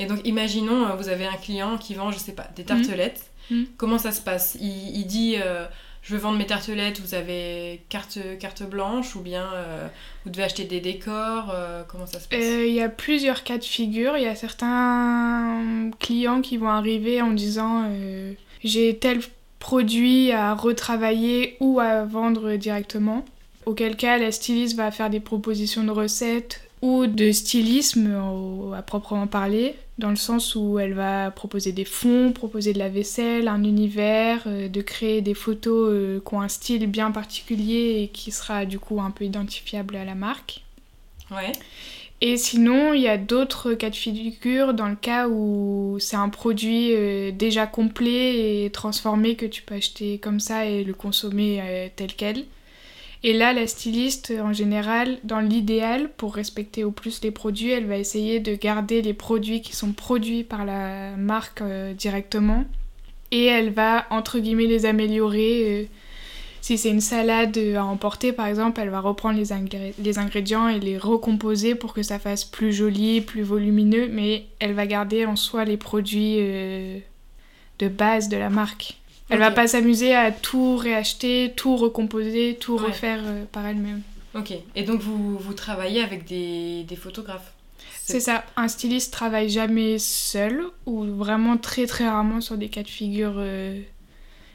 Et 0.00 0.06
donc, 0.06 0.20
imaginons, 0.24 0.86
euh, 0.86 0.94
vous 0.96 1.08
avez 1.08 1.26
un 1.26 1.36
client 1.36 1.78
qui 1.78 1.94
vend, 1.94 2.10
je 2.10 2.18
sais 2.18 2.32
pas, 2.32 2.48
des 2.56 2.64
tartelettes. 2.64 3.30
Mmh. 3.50 3.56
Mmh. 3.56 3.66
Comment 3.76 3.98
ça 3.98 4.12
se 4.12 4.20
passe? 4.20 4.56
Il, 4.60 5.06
dit 5.06 5.36
je 6.02 6.14
veux 6.14 6.20
vendre 6.20 6.38
mes 6.38 6.46
tartelettes, 6.46 7.00
vous 7.00 7.14
avez 7.14 7.82
carte, 7.88 8.18
carte 8.38 8.62
blanche 8.62 9.14
ou 9.16 9.20
bien 9.20 9.46
euh, 9.54 9.86
vous 10.24 10.30
devez 10.30 10.44
acheter 10.44 10.64
des 10.64 10.80
décors 10.80 11.50
euh, 11.52 11.82
Comment 11.86 12.06
ça 12.06 12.20
se 12.20 12.28
passe? 12.28 12.40
Euh, 12.40 12.66
Il 12.66 12.74
y 12.74 12.80
a 12.80 12.88
plusieurs 12.88 13.44
cas 13.44 13.58
de 13.58 13.64
figure. 13.64 14.16
Il 14.16 14.22
y 14.22 14.26
a 14.26 14.34
certains 14.34 15.90
clients 15.98 16.40
qui 16.40 16.56
vont 16.56 16.70
arriver 16.70 17.20
en 17.20 17.32
disant 17.32 17.90
j'ai 18.64 18.96
tel 18.96 19.20
produit 19.58 20.32
à 20.32 20.54
retravailler 20.54 21.56
ou 21.60 21.80
à 21.80 22.04
vendre 22.04 22.56
directement. 22.56 23.24
Auquel 23.66 23.96
cas, 23.96 24.16
la 24.16 24.32
styliste 24.32 24.76
va 24.76 24.90
faire 24.90 25.10
des 25.10 25.20
propositions 25.20 25.84
de 25.84 25.90
recettes 25.90 26.62
ou 26.80 27.06
de 27.06 27.30
stylisme 27.30 28.18
à 28.74 28.80
proprement 28.80 29.26
parler, 29.26 29.74
dans 30.00 30.10
le 30.10 30.16
sens 30.16 30.56
où 30.56 30.78
elle 30.80 30.94
va 30.94 31.30
proposer 31.30 31.70
des 31.70 31.84
fonds, 31.84 32.32
proposer 32.32 32.72
de 32.72 32.78
la 32.78 32.88
vaisselle, 32.88 33.46
un 33.46 33.62
univers, 33.62 34.42
euh, 34.46 34.68
de 34.68 34.80
créer 34.80 35.20
des 35.20 35.34
photos 35.34 35.90
euh, 35.92 36.20
qui 36.26 36.34
ont 36.34 36.40
un 36.40 36.48
style 36.48 36.86
bien 36.88 37.12
particulier 37.12 38.00
et 38.02 38.08
qui 38.08 38.32
sera 38.32 38.64
du 38.64 38.80
coup 38.80 39.00
un 39.00 39.12
peu 39.12 39.24
identifiable 39.24 39.94
à 39.94 40.04
la 40.04 40.16
marque. 40.16 40.62
Ouais. 41.30 41.52
Et 42.22 42.36
sinon, 42.36 42.92
il 42.92 43.02
y 43.02 43.08
a 43.08 43.16
d'autres 43.16 43.74
cas 43.74 43.90
de 43.90 43.94
figure 43.94 44.74
dans 44.74 44.88
le 44.88 44.96
cas 44.96 45.28
où 45.28 45.96
c'est 46.00 46.16
un 46.16 46.28
produit 46.28 46.92
euh, 46.92 47.30
déjà 47.30 47.66
complet 47.66 48.64
et 48.64 48.70
transformé 48.70 49.36
que 49.36 49.46
tu 49.46 49.62
peux 49.62 49.76
acheter 49.76 50.18
comme 50.18 50.40
ça 50.40 50.66
et 50.66 50.82
le 50.82 50.94
consommer 50.94 51.92
tel 51.94 52.14
quel. 52.14 52.44
Et 53.22 53.34
là, 53.34 53.52
la 53.52 53.66
styliste, 53.66 54.32
en 54.42 54.52
général, 54.52 55.18
dans 55.24 55.40
l'idéal, 55.40 56.10
pour 56.16 56.34
respecter 56.34 56.84
au 56.84 56.90
plus 56.90 57.20
les 57.22 57.30
produits, 57.30 57.70
elle 57.70 57.86
va 57.86 57.98
essayer 57.98 58.40
de 58.40 58.54
garder 58.54 59.02
les 59.02 59.12
produits 59.12 59.60
qui 59.60 59.76
sont 59.76 59.92
produits 59.92 60.42
par 60.42 60.64
la 60.64 61.16
marque 61.16 61.60
euh, 61.60 61.92
directement. 61.92 62.64
Et 63.30 63.44
elle 63.44 63.70
va, 63.70 64.06
entre 64.10 64.38
guillemets, 64.38 64.66
les 64.66 64.86
améliorer. 64.86 65.82
Euh, 65.82 65.84
si 66.62 66.78
c'est 66.78 66.90
une 66.90 67.00
salade 67.00 67.58
à 67.76 67.84
emporter, 67.84 68.32
par 68.32 68.46
exemple, 68.46 68.80
elle 68.80 68.90
va 68.90 69.00
reprendre 69.00 69.38
les, 69.38 69.52
ingrédients 70.18 70.68
et 70.68 70.78
les 70.78 70.98
recomposer 70.98 71.74
pour 71.74 71.94
que 71.94 72.02
ça 72.02 72.18
fasse 72.18 72.44
plus 72.44 72.72
joli, 72.72 73.20
plus 73.20 73.42
volumineux. 73.42 74.08
Mais 74.10 74.46
elle 74.60 74.72
va 74.72 74.86
garder 74.86 75.26
en 75.26 75.36
soi 75.36 75.64
les 75.66 75.76
produits 75.76 76.36
euh, 76.38 76.98
de 77.78 77.88
base 77.88 78.30
de 78.30 78.36
la 78.38 78.50
marque. 78.50 78.99
Elle 79.30 79.38
va 79.38 79.50
pas 79.50 79.66
s'amuser 79.66 80.14
à 80.14 80.32
tout 80.32 80.76
réacheter, 80.76 81.52
tout 81.56 81.76
recomposer, 81.76 82.56
tout 82.60 82.76
refaire 82.76 83.20
euh, 83.24 83.44
par 83.50 83.66
elle-même. 83.66 84.02
Ok, 84.34 84.52
et 84.76 84.82
donc 84.82 85.00
vous, 85.00 85.38
vous 85.38 85.54
travaillez 85.54 86.02
avec 86.02 86.24
des, 86.26 86.84
des 86.84 86.96
photographes? 86.96 87.52
C'est 88.02 88.20
ça, 88.20 88.44
un 88.56 88.68
styliste 88.68 89.12
travaille 89.12 89.48
jamais 89.48 89.98
seul 89.98 90.64
ou 90.86 91.04
vraiment 91.04 91.56
très 91.56 91.86
très 91.86 92.08
rarement 92.08 92.40
sur 92.40 92.56
des 92.56 92.68
cas 92.68 92.82
de 92.82 92.88
figure 92.88 93.34
euh, 93.36 93.80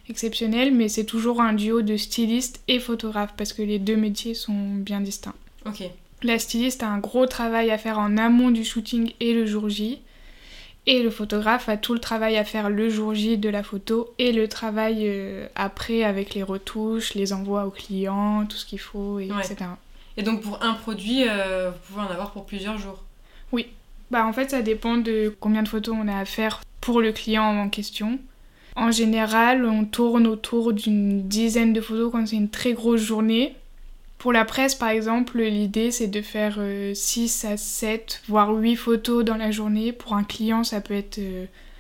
exceptionnels, 0.10 0.74
mais 0.74 0.90
c'est 0.90 1.06
toujours 1.06 1.42
un 1.42 1.54
duo 1.54 1.82
de 1.82 1.96
styliste 1.96 2.62
et 2.68 2.80
photographe 2.80 3.34
parce 3.38 3.54
que 3.54 3.62
les 3.62 3.80
deux 3.80 3.96
métiers 3.96 4.34
sont 4.34 4.76
bien 4.76 5.00
distincts. 5.00 5.36
Ok. 5.66 5.84
La 6.24 6.40
styliste 6.40 6.84
a 6.84 6.90
un 6.90 7.00
gros 7.00 7.28
travail 7.28 7.72
à 7.72 7.78
faire 7.78 8.00
en 8.00 8.18
amont 8.18 8.52
du 8.52 8.64
shooting 8.64 9.14
et 9.20 9.34
le 9.34 9.46
jour 9.46 9.70
J. 9.70 10.00
Et 10.88 11.02
le 11.02 11.10
photographe 11.10 11.68
a 11.68 11.78
tout 11.78 11.94
le 11.94 12.00
travail 12.00 12.38
à 12.38 12.44
faire 12.44 12.70
le 12.70 12.90
jour 12.90 13.16
J 13.16 13.38
de 13.38 13.50
la 13.50 13.64
photo 13.64 14.14
et 14.20 14.32
le 14.32 14.48
travail 14.48 15.04
euh, 15.08 15.48
après 15.56 16.04
avec 16.04 16.36
les 16.36 16.44
retouches, 16.44 17.16
les 17.16 17.34
envois 17.34 17.66
aux 17.66 17.72
clients, 17.72 18.46
tout 18.46 18.58
ce 18.58 18.66
qu'il 18.66 18.80
faut, 18.80 19.20
et 19.20 19.26
etc. 19.26 19.66
Et 20.18 20.24
donc 20.24 20.42
pour 20.42 20.62
un 20.62 20.74
produit, 20.74 21.28
euh, 21.28 21.72
vous 21.72 21.94
pouvez 21.94 22.06
en 22.06 22.12
avoir 22.12 22.32
pour 22.32 22.46
plusieurs 22.46 22.78
jours? 22.78 23.04
Oui. 23.52 23.68
Bah 24.12 24.28
en 24.28 24.34
fait 24.34 24.52
ça 24.52 24.62
dépend 24.62 24.98
de 24.98 25.36
combien 25.40 25.64
de 25.64 25.68
photos 25.68 25.96
on 26.00 26.08
a 26.08 26.20
à 26.20 26.26
faire 26.26 26.62
pour 26.82 27.02
le 27.02 27.12
client 27.12 27.44
en 27.44 27.70
question. 27.70 28.20
En 28.76 28.92
général, 28.92 29.66
on 29.66 29.86
tourne 29.86 30.28
autour 30.28 30.74
d'une 30.74 31.28
dizaine 31.28 31.74
de 31.74 31.82
photos 31.82 32.12
quand 32.12 32.28
c'est 32.28 32.36
une 32.36 32.50
très 32.50 32.74
grosse 32.74 33.02
journée 33.02 33.56
Pour 34.26 34.34
la 34.34 34.44
presse, 34.44 34.74
par 34.74 34.90
exemple, 34.90 35.40
l'idée 35.40 35.92
c'est 35.92 36.08
de 36.08 36.24
faire 36.24 36.58
6 36.96 37.46
à 37.46 37.58
7, 37.58 38.24
voire 38.28 38.52
8 38.56 38.76
photos 38.76 39.24
dans 39.24 39.38
la 39.38 39.52
journée. 39.52 39.92
Pour 39.92 40.16
un 40.16 40.24
client, 40.24 40.64
ça 40.64 40.82
peut 40.82 40.96
être 40.96 41.20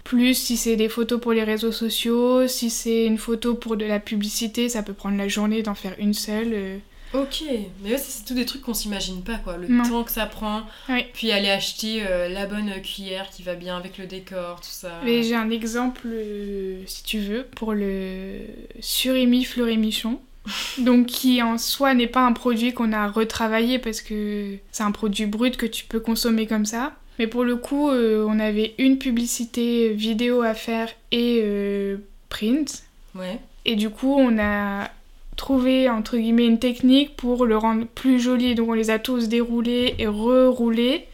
plus 0.05 0.35
si 0.35 0.55
c'est 0.55 0.75
des 0.75 0.87
photos 0.87 1.19
pour 1.19 1.33
les 1.33 1.43
réseaux 1.43 1.71
sociaux, 1.71 2.47
si 2.47 2.69
c'est 2.69 3.05
une 3.05 3.17
photo 3.17 3.55
pour 3.55 3.75
de 3.75 3.85
la 3.85 3.99
publicité, 3.99 4.69
ça 4.69 4.83
peut 4.83 4.93
prendre 4.93 5.17
la 5.17 5.27
journée 5.27 5.63
d'en 5.63 5.73
faire 5.73 5.95
une 5.97 6.13
seule. 6.13 6.51
Euh. 6.53 6.77
Ok, 7.13 7.43
mais 7.83 7.97
c'est 7.97 8.23
tout 8.23 8.35
des 8.35 8.45
trucs 8.45 8.61
qu'on 8.61 8.73
s'imagine 8.73 9.23
pas, 9.23 9.37
quoi. 9.37 9.57
Le 9.57 9.67
temps 9.89 10.03
que 10.03 10.11
ça 10.11 10.27
prend, 10.27 10.63
puis 11.13 11.31
aller 11.31 11.49
acheter 11.49 12.05
euh, 12.05 12.29
la 12.29 12.45
bonne 12.45 12.71
cuillère 12.81 13.29
qui 13.31 13.41
va 13.41 13.55
bien 13.55 13.77
avec 13.77 13.97
le 13.97 14.05
décor, 14.05 14.61
tout 14.61 14.67
ça. 14.69 15.01
Mais 15.03 15.23
j'ai 15.23 15.35
un 15.35 15.49
exemple, 15.49 16.01
euh, 16.05 16.83
si 16.85 17.03
tu 17.03 17.19
veux, 17.19 17.43
pour 17.55 17.73
le 17.73 18.41
surimi 18.81 19.43
fleurémichon. 19.43 20.19
Donc 20.77 21.07
qui 21.07 21.41
en 21.41 21.57
soi 21.57 21.93
n'est 21.93 22.07
pas 22.07 22.25
un 22.25 22.33
produit 22.33 22.73
qu'on 22.73 22.91
a 22.91 23.07
retravaillé 23.07 23.79
parce 23.79 24.01
que 24.01 24.55
c'est 24.71 24.83
un 24.83 24.91
produit 24.91 25.25
brut 25.25 25.57
que 25.57 25.65
tu 25.65 25.85
peux 25.85 25.99
consommer 25.99 26.47
comme 26.47 26.65
ça. 26.65 26.93
Mais 27.17 27.27
pour 27.27 27.43
le 27.43 27.55
coup, 27.55 27.89
euh, 27.89 28.25
on 28.27 28.39
avait 28.39 28.75
une 28.77 28.97
publicité 28.97 29.93
vidéo 29.93 30.41
à 30.41 30.53
faire 30.53 30.89
et 31.11 31.39
euh, 31.43 31.97
print. 32.29 32.83
Ouais. 33.15 33.39
Et 33.65 33.75
du 33.75 33.89
coup, 33.89 34.13
on 34.17 34.37
a 34.37 34.89
trouvé 35.37 35.89
entre 35.89 36.17
guillemets 36.17 36.45
une 36.45 36.59
technique 36.59 37.15
pour 37.15 37.45
le 37.45 37.57
rendre 37.57 37.85
plus 37.85 38.19
joli. 38.19 38.55
Donc 38.55 38.69
on 38.69 38.73
les 38.73 38.89
a 38.89 38.99
tous 38.99 39.29
déroulés 39.29 39.95
et 39.97 40.07
reroulés 40.07 41.07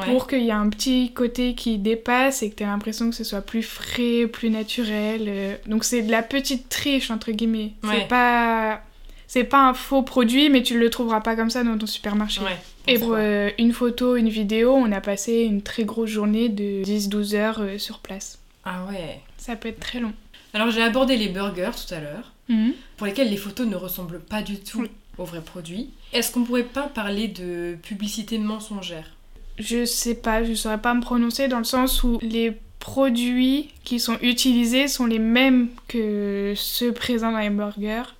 pour 0.00 0.26
qu'il 0.26 0.42
y 0.42 0.48
ait 0.48 0.52
un 0.52 0.68
petit 0.70 1.12
côté 1.12 1.54
qui 1.54 1.78
dépasse 1.78 2.42
et 2.42 2.50
que 2.50 2.56
tu 2.56 2.62
aies 2.62 2.66
l'impression 2.66 3.10
que 3.10 3.16
ce 3.16 3.24
soit 3.24 3.42
plus 3.42 3.62
frais, 3.62 4.26
plus 4.26 4.50
naturel. 4.50 5.24
Euh. 5.28 5.56
Donc 5.66 5.84
c'est 5.84 6.02
de 6.02 6.10
la 6.10 6.22
petite 6.22 6.68
triche 6.68 7.10
entre 7.10 7.30
guillemets. 7.30 7.72
C'est 7.84 8.08
pas 8.08 8.82
c'est 9.26 9.44
pas 9.44 9.66
un 9.66 9.74
faux 9.74 10.02
produit, 10.02 10.50
mais 10.50 10.62
tu 10.62 10.78
le 10.78 10.90
trouveras 10.90 11.20
pas 11.20 11.36
comme 11.36 11.48
ça 11.48 11.64
dans 11.64 11.78
ton 11.78 11.86
supermarché. 11.86 12.42
Ouais. 12.42 12.58
Et 12.86 12.98
pour 12.98 13.14
euh, 13.16 13.48
une 13.58 13.72
photo, 13.72 14.16
une 14.16 14.28
vidéo, 14.28 14.74
on 14.74 14.92
a 14.92 15.00
passé 15.00 15.40
une 15.40 15.62
très 15.62 15.84
grosse 15.84 16.10
journée 16.10 16.48
de 16.50 16.82
10-12 16.84 17.34
heures 17.34 17.60
euh, 17.60 17.78
sur 17.78 18.00
place. 18.00 18.38
Ah 18.64 18.84
ouais. 18.90 19.20
Ça 19.38 19.56
peut 19.56 19.68
être 19.68 19.80
très 19.80 20.00
long. 20.00 20.12
Alors 20.54 20.70
j'ai 20.70 20.82
abordé 20.82 21.16
les 21.16 21.28
burgers 21.28 21.70
tout 21.70 21.94
à 21.94 22.00
l'heure, 22.00 22.32
mhm. 22.48 22.74
pour 22.96 23.06
lesquels 23.06 23.30
les 23.30 23.38
photos 23.38 23.66
ne 23.66 23.76
ressemblent 23.76 24.20
pas 24.20 24.42
du 24.42 24.58
tout 24.58 24.86
aux 25.16 25.24
vrais 25.24 25.40
produits. 25.40 25.90
Est-ce 26.12 26.30
qu'on 26.30 26.44
pourrait 26.44 26.62
pas 26.62 26.88
parler 26.88 27.28
de 27.28 27.76
publicité 27.82 28.38
mensongère? 28.38 29.16
Je 29.58 29.84
sais 29.84 30.14
pas, 30.14 30.44
je 30.44 30.54
saurais 30.54 30.78
pas 30.78 30.94
me 30.94 31.00
prononcer 31.00 31.48
dans 31.48 31.58
le 31.58 31.64
sens 31.64 32.02
où 32.02 32.18
les 32.22 32.52
produits 32.78 33.68
qui 33.84 34.00
sont 34.00 34.18
utilisés 34.22 34.88
sont 34.88 35.06
les 35.06 35.20
mêmes 35.20 35.68
que 35.88 36.52
ceux 36.56 36.92
présents 36.92 37.32
dans 37.32 37.38
les 37.38 37.50
burgers. 37.50 38.14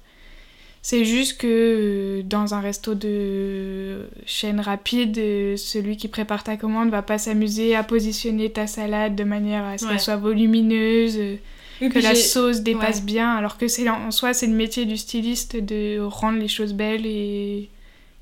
C'est 0.83 1.05
juste 1.05 1.39
que 1.39 1.47
euh, 1.47 2.23
dans 2.25 2.55
un 2.55 2.61
resto 2.61 2.95
de 2.95 4.09
chaîne 4.27 4.59
rapide, 4.59 5.17
euh, 5.17 5.57
celui 5.57 5.97
qui 5.97 6.09
prépare 6.09 6.43
ta 6.43 6.57
commande 6.57 6.91
va 6.91 7.03
pas 7.03 7.19
s'amuser 7.19 7.77
à 7.77 7.85
positionner 7.85 8.51
ta 8.51 8.67
salade 8.67 9.15
de 9.15 9.23
manière 9.23 9.65
à 9.65 9.79
ce 9.79 9.87
qu'elle 9.87 10.01
soit 10.01 10.17
volumineuse, 10.17 11.17
euh, 11.19 11.37
que 11.89 12.01
la 12.01 12.17
sauce 12.17 12.61
dépasse 12.61 13.05
bien, 13.05 13.33
alors 13.33 13.59
que 13.59 13.69
c'est 13.69 13.89
en 13.89 14.11
soi 14.11 14.35
c'est 14.35 14.49
le 14.49 14.55
métier 14.55 14.85
du 14.85 14.97
styliste 14.97 15.57
de 15.57 16.01
rendre 16.01 16.39
les 16.39 16.49
choses 16.49 16.73
belles 16.73 17.07
et 17.07 17.69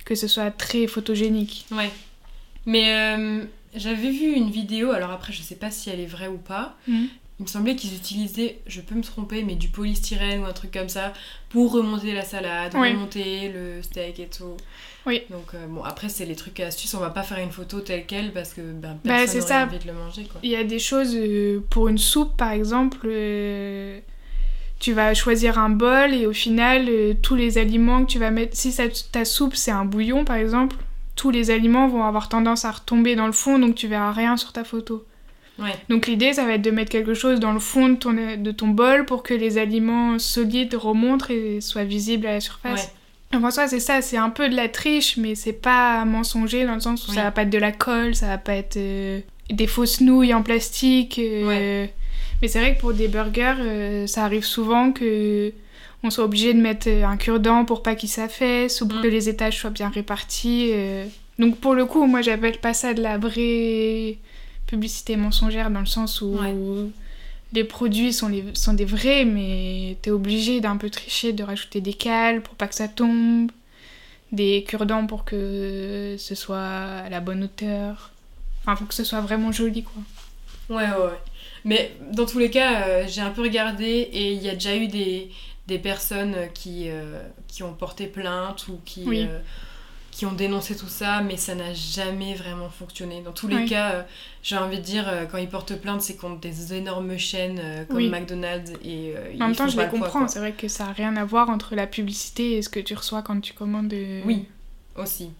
que 0.04 0.14
ce 0.14 0.28
soit 0.28 0.50
très 0.50 0.86
photogénique. 0.86 1.66
Ouais. 1.72 1.90
Mais 2.66 3.16
j'avais 3.74 4.10
vu 4.10 4.32
une 4.32 4.50
vidéo, 4.50 4.90
alors 4.90 5.10
après 5.10 5.32
je 5.32 5.42
sais 5.42 5.54
pas 5.54 5.70
si 5.70 5.90
elle 5.90 6.00
est 6.00 6.06
vraie 6.06 6.28
ou 6.28 6.38
pas, 6.38 6.76
mmh. 6.88 7.06
Il 7.40 7.44
me 7.44 7.48
semblait 7.48 7.74
qu'ils 7.74 7.94
utilisaient, 7.94 8.58
je 8.66 8.82
peux 8.82 8.94
me 8.94 9.02
tromper, 9.02 9.42
mais 9.44 9.54
du 9.54 9.68
polystyrène 9.68 10.42
ou 10.42 10.44
un 10.44 10.52
truc 10.52 10.72
comme 10.72 10.90
ça 10.90 11.14
pour 11.48 11.72
remonter 11.72 12.12
la 12.12 12.22
salade, 12.22 12.74
remonter 12.74 13.50
le 13.50 13.80
steak 13.80 14.20
et 14.20 14.26
tout. 14.26 14.58
Oui. 15.06 15.22
Donc 15.30 15.54
euh, 15.54 15.66
bon, 15.66 15.82
après 15.82 16.10
c'est 16.10 16.26
les 16.26 16.36
trucs 16.36 16.60
et 16.60 16.64
astuces, 16.64 16.92
on 16.92 17.00
va 17.00 17.08
pas 17.08 17.22
faire 17.22 17.38
une 17.38 17.50
photo 17.50 17.80
telle 17.80 18.04
quelle 18.04 18.34
parce 18.34 18.52
que 18.52 18.60
ben, 18.60 18.98
bah, 19.02 19.14
personne 19.16 19.40
n'aurait 19.40 19.62
envie 19.62 19.78
de 19.78 19.86
le 19.86 19.94
manger. 19.94 20.24
Quoi. 20.24 20.38
Il 20.42 20.50
y 20.50 20.56
a 20.56 20.64
des 20.64 20.78
choses, 20.78 21.14
euh, 21.16 21.64
pour 21.70 21.88
une 21.88 21.96
soupe 21.96 22.36
par 22.36 22.50
exemple, 22.50 23.06
euh, 23.06 24.00
tu 24.78 24.92
vas 24.92 25.14
choisir 25.14 25.58
un 25.58 25.70
bol 25.70 26.12
et 26.12 26.26
au 26.26 26.34
final 26.34 26.90
tous 27.22 27.36
les 27.36 27.56
aliments 27.56 28.04
que 28.04 28.10
tu 28.10 28.18
vas 28.18 28.30
mettre, 28.30 28.54
si 28.54 28.76
ta 29.10 29.24
soupe 29.24 29.54
c'est 29.54 29.70
un 29.70 29.86
bouillon 29.86 30.26
par 30.26 30.36
exemple, 30.36 30.76
tous 31.20 31.30
les 31.30 31.50
aliments 31.50 31.86
vont 31.86 32.04
avoir 32.04 32.30
tendance 32.30 32.64
à 32.64 32.70
retomber 32.70 33.14
dans 33.14 33.26
le 33.26 33.32
fond 33.32 33.58
donc 33.58 33.74
tu 33.74 33.88
verras 33.88 34.10
rien 34.10 34.38
sur 34.38 34.54
ta 34.54 34.64
photo. 34.64 35.04
Donc 35.90 36.06
l'idée, 36.06 36.32
ça 36.32 36.46
va 36.46 36.54
être 36.54 36.62
de 36.62 36.70
mettre 36.70 36.90
quelque 36.90 37.12
chose 37.12 37.38
dans 37.38 37.52
le 37.52 37.58
fond 37.58 37.90
de 37.90 37.96
ton, 37.96 38.14
de 38.14 38.50
ton 38.50 38.68
bol 38.68 39.04
pour 39.04 39.22
que 39.22 39.34
les 39.34 39.58
aliments 39.58 40.18
solides 40.18 40.74
remontent 40.74 41.26
et 41.28 41.60
soient 41.60 41.84
visibles 41.84 42.26
à 42.26 42.32
la 42.32 42.40
surface. 42.40 42.90
Ouais. 43.34 43.38
En 43.38 43.50
soi, 43.50 43.68
c'est 43.68 43.78
ça, 43.78 44.00
c'est 44.00 44.16
un 44.16 44.30
peu 44.30 44.48
de 44.48 44.56
la 44.56 44.70
triche, 44.70 45.18
mais 45.18 45.34
c'est 45.34 45.52
pas 45.52 46.06
mensonger 46.06 46.64
dans 46.64 46.74
le 46.74 46.80
sens 46.80 47.06
où 47.06 47.12
ça 47.12 47.24
va 47.24 47.30
pas 47.30 47.42
être 47.42 47.50
de 47.50 47.58
la 47.58 47.72
colle, 47.72 48.14
ça 48.14 48.28
va 48.28 48.38
pas 48.38 48.54
être 48.54 48.78
euh, 48.78 49.20
des 49.50 49.66
fausses 49.66 50.00
nouilles 50.00 50.32
en 50.32 50.42
plastique. 50.42 51.20
Euh, 51.22 51.86
mais 52.40 52.48
c'est 52.48 52.58
vrai 52.58 52.74
que 52.74 52.80
pour 52.80 52.94
des 52.94 53.08
burgers, 53.08 53.56
euh, 53.58 54.06
ça 54.06 54.24
arrive 54.24 54.44
souvent 54.44 54.92
que 54.92 55.52
on 56.02 56.10
soit 56.10 56.24
obligé 56.24 56.54
de 56.54 56.60
mettre 56.60 56.88
un 56.88 57.16
cure-dent 57.16 57.64
pour 57.64 57.82
pas 57.82 57.94
qu'il 57.94 58.08
s'affaisse 58.08 58.80
ou 58.80 58.88
pour 58.88 58.98
mm. 58.98 59.02
que 59.02 59.08
les 59.08 59.28
étages 59.28 59.58
soient 59.58 59.70
bien 59.70 59.88
répartis. 59.88 60.72
Donc 61.38 61.58
pour 61.58 61.74
le 61.74 61.86
coup, 61.86 62.06
moi 62.06 62.22
j'appelle 62.22 62.58
pas 62.58 62.74
ça 62.74 62.94
de 62.94 63.02
la 63.02 63.18
vraie 63.18 64.18
publicité 64.66 65.16
mensongère 65.16 65.70
dans 65.70 65.80
le 65.80 65.86
sens 65.86 66.22
où 66.22 66.38
les 67.52 67.64
produits 67.64 68.12
sont, 68.12 68.28
les, 68.28 68.44
sont 68.54 68.74
des 68.74 68.84
vrais, 68.84 69.24
mais 69.24 69.96
t'es 70.02 70.10
obligé 70.10 70.60
d'un 70.60 70.76
peu 70.76 70.88
tricher, 70.90 71.32
de 71.32 71.42
rajouter 71.42 71.80
des 71.80 71.94
cales 71.94 72.42
pour 72.42 72.54
pas 72.54 72.68
que 72.68 72.74
ça 72.74 72.88
tombe, 72.88 73.50
des 74.30 74.64
cure-dents 74.66 75.06
pour 75.06 75.24
que 75.24 76.14
ce 76.18 76.34
soit 76.34 76.58
à 76.58 77.08
la 77.08 77.20
bonne 77.20 77.44
hauteur. 77.44 78.10
Enfin, 78.62 78.76
pour 78.76 78.88
que 78.88 78.94
ce 78.94 79.04
soit 79.04 79.20
vraiment 79.20 79.50
joli, 79.50 79.82
quoi. 79.82 80.02
Ouais, 80.68 80.84
ouais, 80.84 81.06
ouais. 81.06 81.18
Mais 81.64 81.92
dans 82.12 82.26
tous 82.26 82.38
les 82.38 82.50
cas, 82.50 82.82
euh, 82.82 83.04
j'ai 83.08 83.20
un 83.20 83.30
peu 83.30 83.42
regardé 83.42 83.84
et 83.84 84.32
il 84.32 84.42
y 84.42 84.48
a 84.48 84.54
déjà 84.54 84.76
eu 84.76 84.86
des, 84.86 85.30
des 85.66 85.78
personnes 85.78 86.36
qui, 86.54 86.88
euh, 86.88 87.22
qui 87.48 87.62
ont 87.62 87.74
porté 87.74 88.06
plainte 88.06 88.68
ou 88.68 88.80
qui. 88.84 89.04
Euh, 89.26 89.38
qui 90.10 90.26
ont 90.26 90.32
dénoncé 90.32 90.76
tout 90.76 90.88
ça, 90.88 91.22
mais 91.22 91.36
ça 91.36 91.54
n'a 91.54 91.72
jamais 91.72 92.34
vraiment 92.34 92.68
fonctionné. 92.68 93.22
Dans 93.22 93.32
tous 93.32 93.48
les 93.48 93.64
cas, 93.64 93.92
euh, 93.92 94.02
j'ai 94.42 94.56
envie 94.56 94.78
de 94.78 94.82
dire, 94.82 95.08
euh, 95.08 95.24
quand 95.24 95.38
ils 95.38 95.48
portent 95.48 95.76
plainte, 95.80 96.02
c'est 96.02 96.16
contre 96.16 96.40
des 96.40 96.74
énormes 96.74 97.16
chaînes 97.16 97.60
euh, 97.62 97.84
comme 97.84 98.08
McDonald's 98.08 98.72
et 98.84 99.14
En 99.40 99.46
même 99.46 99.56
temps, 99.56 99.68
je 99.68 99.78
les 99.78 99.88
comprends. 99.88 100.26
C'est 100.28 100.40
vrai 100.40 100.52
que 100.52 100.68
ça 100.68 100.86
n'a 100.86 100.92
rien 100.92 101.16
à 101.16 101.24
voir 101.24 101.48
entre 101.48 101.74
la 101.74 101.86
publicité 101.86 102.52
et 102.58 102.62
ce 102.62 102.68
que 102.68 102.80
tu 102.80 102.94
reçois 102.94 103.22
quand 103.22 103.40
tu 103.40 103.52
commandes. 103.52 103.94
Oui, 104.24 104.46
aussi. 104.96 105.30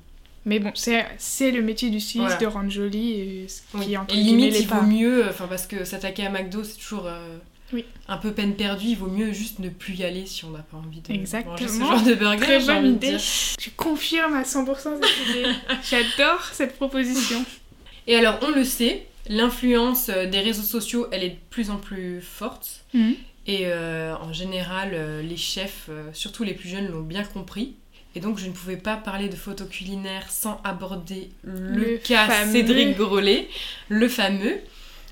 Mais 0.47 0.59
bon, 0.59 0.73
c'est 0.75 1.51
le 1.51 1.63
métier 1.63 1.91
du 1.91 2.01
styliste 2.01 2.41
de 2.41 2.47
rendre 2.47 2.71
joli 2.71 3.13
et 3.13 3.49
ce 3.49 3.61
qui, 3.83 3.97
entre 3.97 4.15
et 4.15 4.19
limite, 4.19 4.59
il 4.59 4.67
vaut 4.67 4.83
mieux, 4.83 5.27
enfin 5.29 5.47
parce 5.47 5.67
que 5.67 5.85
s'attaquer 5.85 6.25
à 6.25 6.31
McDo, 6.31 6.65
c'est 6.65 6.79
toujours 6.79 7.07
oui. 7.73 7.85
Un 8.09 8.17
peu 8.17 8.33
peine 8.33 8.55
perdue, 8.55 8.89
il 8.89 8.97
vaut 8.97 9.07
mieux 9.07 9.33
juste 9.33 9.59
ne 9.59 9.69
plus 9.69 9.95
y 9.95 10.05
aller 10.05 10.27
si 10.27 10.45
on 10.45 10.51
n'a 10.51 10.63
pas 10.63 10.77
envie 10.77 11.01
de 11.01 11.13
Exactement. 11.13 11.53
manger 11.53 11.69
ce 11.69 11.79
genre 11.79 12.03
de 12.03 12.15
burger. 12.15 12.39
Très 12.39 12.61
bonne 12.61 12.95
idée. 12.95 13.17
Je 13.19 13.71
confirme 13.77 14.35
à 14.35 14.43
100% 14.43 14.77
cette 14.77 15.29
idée. 15.29 15.49
J'adore 15.89 16.45
cette 16.53 16.77
proposition. 16.77 17.45
Et 18.07 18.17
alors, 18.17 18.39
on 18.43 18.51
le 18.51 18.65
sait, 18.65 19.07
l'influence 19.29 20.09
euh, 20.09 20.27
des 20.27 20.41
réseaux 20.41 20.63
sociaux, 20.63 21.07
elle 21.13 21.23
est 21.23 21.31
de 21.31 21.39
plus 21.51 21.71
en 21.71 21.77
plus 21.77 22.21
forte. 22.21 22.85
Mhm. 22.95 23.15
Et 23.47 23.67
euh, 23.67 24.15
en 24.17 24.33
général, 24.33 24.91
euh, 24.93 25.23
les 25.23 25.37
chefs, 25.37 25.89
surtout 26.13 26.45
les 26.45 26.55
plus 26.55 26.69
jeunes, 26.69 26.89
l'ont 26.89 27.03
bien 27.03 27.25
compris. 27.25 27.75
Et 28.17 28.21
donc, 28.21 28.39
je 28.39 28.47
ne 28.47 28.53
pouvais 28.53 28.77
pas 28.77 28.97
parler 28.97 29.29
de 29.29 29.37
photos 29.37 29.69
culinaires 29.69 30.31
sans 30.31 30.61
aborder 30.65 31.31
le, 31.45 31.97
cas 31.99 32.47
Cédric 32.51 32.97
Grolet, 32.97 33.49
le 33.89 34.09
fameux. 34.09 34.59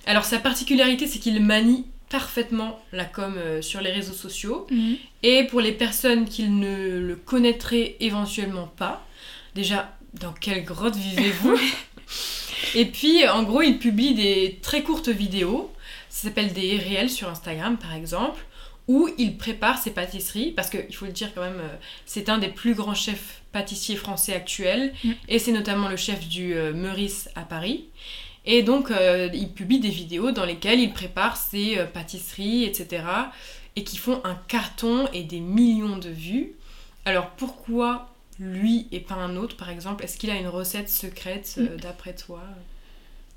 Alors, 0.07 0.25
sa 0.25 0.39
particularité, 0.39 1.07
c'est 1.07 1.21
qu'il 1.21 1.41
manie 1.41 1.87
parfaitement 2.11 2.81
la 2.93 3.05
com 3.05 3.35
euh, 3.37 3.63
sur 3.63 3.81
les 3.81 3.91
réseaux 3.91 4.13
sociaux. 4.13 4.67
Mhm. 4.71 4.97
Et 5.23 5.45
pour 5.45 5.61
les 5.61 5.73
personnes 5.73 6.27
qui 6.27 6.49
ne 6.49 6.99
le 6.99 7.17
connaîtraient 7.17 7.97
éventuellement 8.01 8.67
pas, 8.67 9.07
déjà, 9.55 9.97
dans 10.15 10.33
quelle 10.33 10.65
grotte 10.65 10.97
vivez-vous 10.97 11.59
Et 12.75 12.87
puis, 12.87 13.27
en 13.29 13.43
gros, 13.43 13.63
il 13.63 13.79
publie 13.79 14.15
des 14.15 14.59
très 14.63 14.83
courtes 14.83 15.09
vidéos. 15.09 15.73
Ça 16.09 16.29
s'appelle 16.29 16.53
des 16.53 16.77
réels 16.77 17.11
sur 17.11 17.29
Instagram, 17.29 17.77
par 17.79 17.95
exemple, 17.95 18.45
où 18.89 19.09
il 19.19 19.37
prépare 19.37 19.79
ses 19.79 19.91
pâtisseries. 19.91 20.53
Parce 20.53 20.71
qu'il 20.71 20.95
faut 20.95 21.07
le 21.07 21.13
dire 21.13 21.33
quand 21.35 21.43
même, 21.43 21.61
euh, 21.61 21.77
c'est 22.07 22.29
un 22.29 22.39
des 22.39 22.49
plus 22.49 22.75
grands 22.75 22.95
chefs 22.95 23.43
pâtissiers 23.53 23.97
français 23.97 24.35
actuels. 24.35 24.95
Mhm. 25.05 25.15
Et 25.29 25.39
c'est 25.39 25.53
notamment 25.53 25.89
le 25.89 25.97
chef 25.97 26.27
du 26.29 26.55
euh, 26.55 26.73
Meurice 26.73 27.29
à 27.35 27.43
Paris. 27.43 27.85
Et 28.45 28.63
donc, 28.63 28.91
euh, 28.91 29.29
il 29.33 29.53
publie 29.53 29.81
des 29.81 29.91
vidéos 29.91 30.31
dans 30.31 30.45
lesquelles 30.45 30.81
il 30.81 30.93
prépare 30.93 31.37
ses 31.37 31.79
euh, 31.79 31.87
pâtisseries, 31.87 32.65
etc. 32.65 33.05
Et 33.77 33.85
qui 33.85 33.97
font 33.97 34.21
un 34.25 34.37
carton 34.49 35.07
et 35.13 35.23
des 35.23 35.41
millions 35.41 35.99
de 35.99 36.09
vues. 36.09 36.53
Alors, 37.05 37.31
pourquoi 37.31 38.11
lui 38.41 38.87
et 38.93 39.01
pas 39.01 39.17
un 39.17 39.37
autre, 39.37 39.57
par 39.57 39.71
exemple? 39.71 40.05
Est-ce 40.05 40.17
qu'il 40.17 40.31
a 40.31 40.37
une 40.37 40.49
recette 40.49 40.89
secrète, 40.89 41.57
euh, 41.59 41.77
mm. 41.77 41.81
d'après 41.81 42.15
toi? 42.15 42.41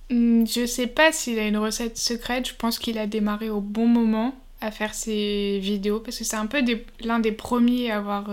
Mm, 0.09 0.45
Je 0.45 0.65
sais 0.65 0.87
pas 0.87 1.11
s'il 1.11 1.39
a 1.39 1.47
une 1.47 1.57
recette 1.57 1.97
secrète. 1.97 2.47
Je 2.47 2.55
pense 2.55 2.79
qu'il 2.79 2.97
a 2.97 3.07
démarré 3.07 3.49
au 3.49 3.61
bon 3.61 3.87
moment 3.87 4.35
à 4.61 4.71
faire 4.71 4.93
ses 4.93 5.59
vidéos. 5.59 5.99
Parce 5.99 6.17
que 6.17 6.23
c'est 6.23 6.37
un 6.37 6.45
peu 6.45 6.63
l'un 7.01 7.19
des 7.19 7.31
premiers 7.31 7.91
à 7.91 7.97
avoir 7.97 8.29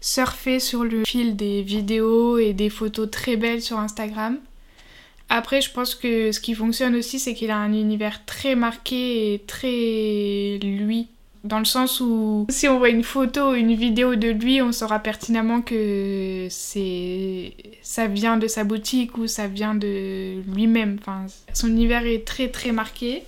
surfer 0.00 0.60
sur 0.60 0.84
le 0.84 1.04
fil 1.04 1.36
des 1.36 1.62
vidéos 1.62 2.38
et 2.38 2.52
des 2.52 2.70
photos 2.70 3.10
très 3.10 3.36
belles 3.36 3.62
sur 3.62 3.78
Instagram. 3.78 4.38
Après, 5.28 5.60
je 5.60 5.70
pense 5.70 5.94
que 5.94 6.30
ce 6.32 6.40
qui 6.40 6.54
fonctionne 6.54 6.94
aussi, 6.94 7.18
c'est 7.18 7.34
qu'il 7.34 7.50
a 7.50 7.56
un 7.56 7.72
univers 7.72 8.24
très 8.24 8.54
marqué 8.54 9.34
et 9.34 9.38
très 9.40 10.58
lui. 10.62 11.08
Dans 11.42 11.58
le 11.60 11.64
sens 11.64 12.00
où 12.00 12.46
si 12.48 12.66
on 12.66 12.78
voit 12.78 12.88
une 12.88 13.04
photo 13.04 13.50
ou 13.50 13.54
une 13.54 13.74
vidéo 13.74 14.16
de 14.16 14.28
lui, 14.28 14.60
on 14.62 14.72
saura 14.72 14.98
pertinemment 14.98 15.62
que 15.62 16.48
c'est 16.50 17.54
ça 17.82 18.08
vient 18.08 18.36
de 18.36 18.48
sa 18.48 18.64
boutique 18.64 19.16
ou 19.16 19.28
ça 19.28 19.46
vient 19.46 19.74
de 19.74 20.42
lui-même. 20.52 20.98
Enfin, 21.00 21.26
son 21.54 21.68
univers 21.68 22.04
est 22.04 22.24
très 22.26 22.48
très 22.48 22.72
marqué. 22.72 23.22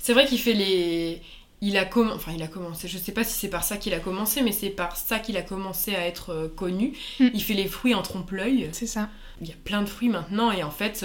C'est 0.00 0.12
vrai 0.12 0.26
qu'il 0.26 0.40
fait 0.40 0.54
les 0.54 1.20
il 1.62 1.76
a 1.76 1.84
commencé, 1.84 2.16
enfin 2.16 2.32
il 2.34 2.42
a 2.42 2.48
commencé, 2.48 2.86
je 2.86 2.98
sais 2.98 3.12
pas 3.12 3.24
si 3.24 3.32
c'est 3.32 3.48
par 3.48 3.64
ça 3.64 3.76
qu'il 3.76 3.94
a 3.94 4.00
commencé, 4.00 4.42
mais 4.42 4.52
c'est 4.52 4.70
par 4.70 4.96
ça 4.96 5.18
qu'il 5.18 5.36
a 5.36 5.42
commencé 5.42 5.94
à 5.94 6.06
être 6.06 6.30
euh, 6.30 6.48
connu. 6.48 6.92
Mm. 7.18 7.28
Il 7.32 7.42
fait 7.42 7.54
les 7.54 7.66
fruits 7.66 7.94
en 7.94 8.02
trompe-l'œil. 8.02 8.68
C'est 8.72 8.86
ça. 8.86 9.08
Il 9.40 9.48
y 9.48 9.52
a 9.52 9.56
plein 9.64 9.82
de 9.82 9.86
fruits 9.88 10.08
maintenant 10.08 10.50
et 10.52 10.62
en 10.62 10.70
fait, 10.70 11.04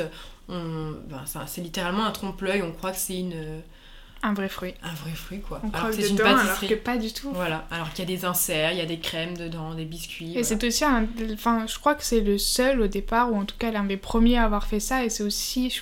on, 0.49 0.91
ben, 1.09 1.23
c'est 1.47 1.61
littéralement 1.61 2.05
un 2.05 2.11
trompe-l'œil. 2.11 2.61
On 2.61 2.71
croit 2.71 2.91
que 2.91 2.97
c'est 2.97 3.19
une, 3.19 3.61
Un 4.23 4.33
vrai 4.33 4.49
fruit. 4.49 4.73
un 4.83 4.93
vrai 4.93 5.11
fruit 5.11 5.41
quoi. 5.41 5.61
On 5.63 5.69
alors 5.69 5.89
que 5.89 5.95
c'est 5.95 6.09
une 6.09 6.15
dedans 6.15 6.29
alors 6.29 6.43
pâtisserie. 6.43 6.67
que 6.69 6.73
pas 6.75 6.97
du 6.97 7.11
tout. 7.11 7.31
Voilà, 7.33 7.67
alors 7.71 7.91
qu'il 7.91 8.07
y 8.09 8.13
a 8.13 8.15
des 8.17 8.25
inserts, 8.25 8.71
il 8.71 8.77
y 8.77 8.81
a 8.81 8.85
des 8.85 8.99
crèmes 8.99 9.35
dedans, 9.37 9.73
des 9.73 9.85
biscuits. 9.85 10.29
Et 10.29 10.31
voilà. 10.41 10.43
c'est 10.47 10.63
aussi 10.63 10.85
un. 10.85 11.07
Enfin, 11.33 11.65
je 11.67 11.77
crois 11.79 11.95
que 11.95 12.03
c'est 12.03 12.21
le 12.21 12.37
seul 12.37 12.81
au 12.81 12.87
départ, 12.87 13.31
ou 13.33 13.35
en 13.37 13.45
tout 13.45 13.57
cas 13.57 13.71
l'un 13.71 13.83
des 13.83 13.97
premiers 13.97 14.37
à 14.37 14.43
avoir 14.45 14.65
fait 14.65 14.79
ça, 14.79 15.03
et 15.03 15.09
c'est 15.09 15.23
aussi 15.23 15.81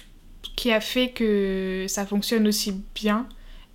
qui 0.55 0.71
a 0.71 0.81
fait 0.81 1.09
que 1.09 1.85
ça 1.87 2.05
fonctionne 2.05 2.47
aussi 2.47 2.81
bien. 2.95 3.27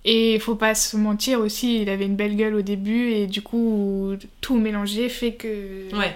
Et 0.07 0.35
il 0.35 0.39
faut 0.39 0.55
pas 0.55 0.75
se 0.75 0.97
mentir 0.97 1.39
aussi, 1.39 1.81
il 1.81 1.89
avait 1.89 2.05
une 2.05 2.15
belle 2.15 2.35
gueule 2.35 2.53
au 2.53 2.61
début, 2.61 3.09
et 3.09 3.25
du 3.25 3.41
coup, 3.41 4.13
tout 4.39 4.55
mélangé 4.55 5.09
fait 5.09 5.33
que 5.33 5.87
Ouais, 5.97 6.15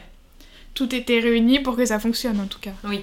tout 0.79 0.95
était 0.95 1.19
réuni 1.19 1.59
pour 1.59 1.75
que 1.75 1.85
ça 1.85 1.99
fonctionne 1.99 2.39
en 2.39 2.47
tout 2.47 2.59
cas. 2.59 2.73
oui. 2.85 3.01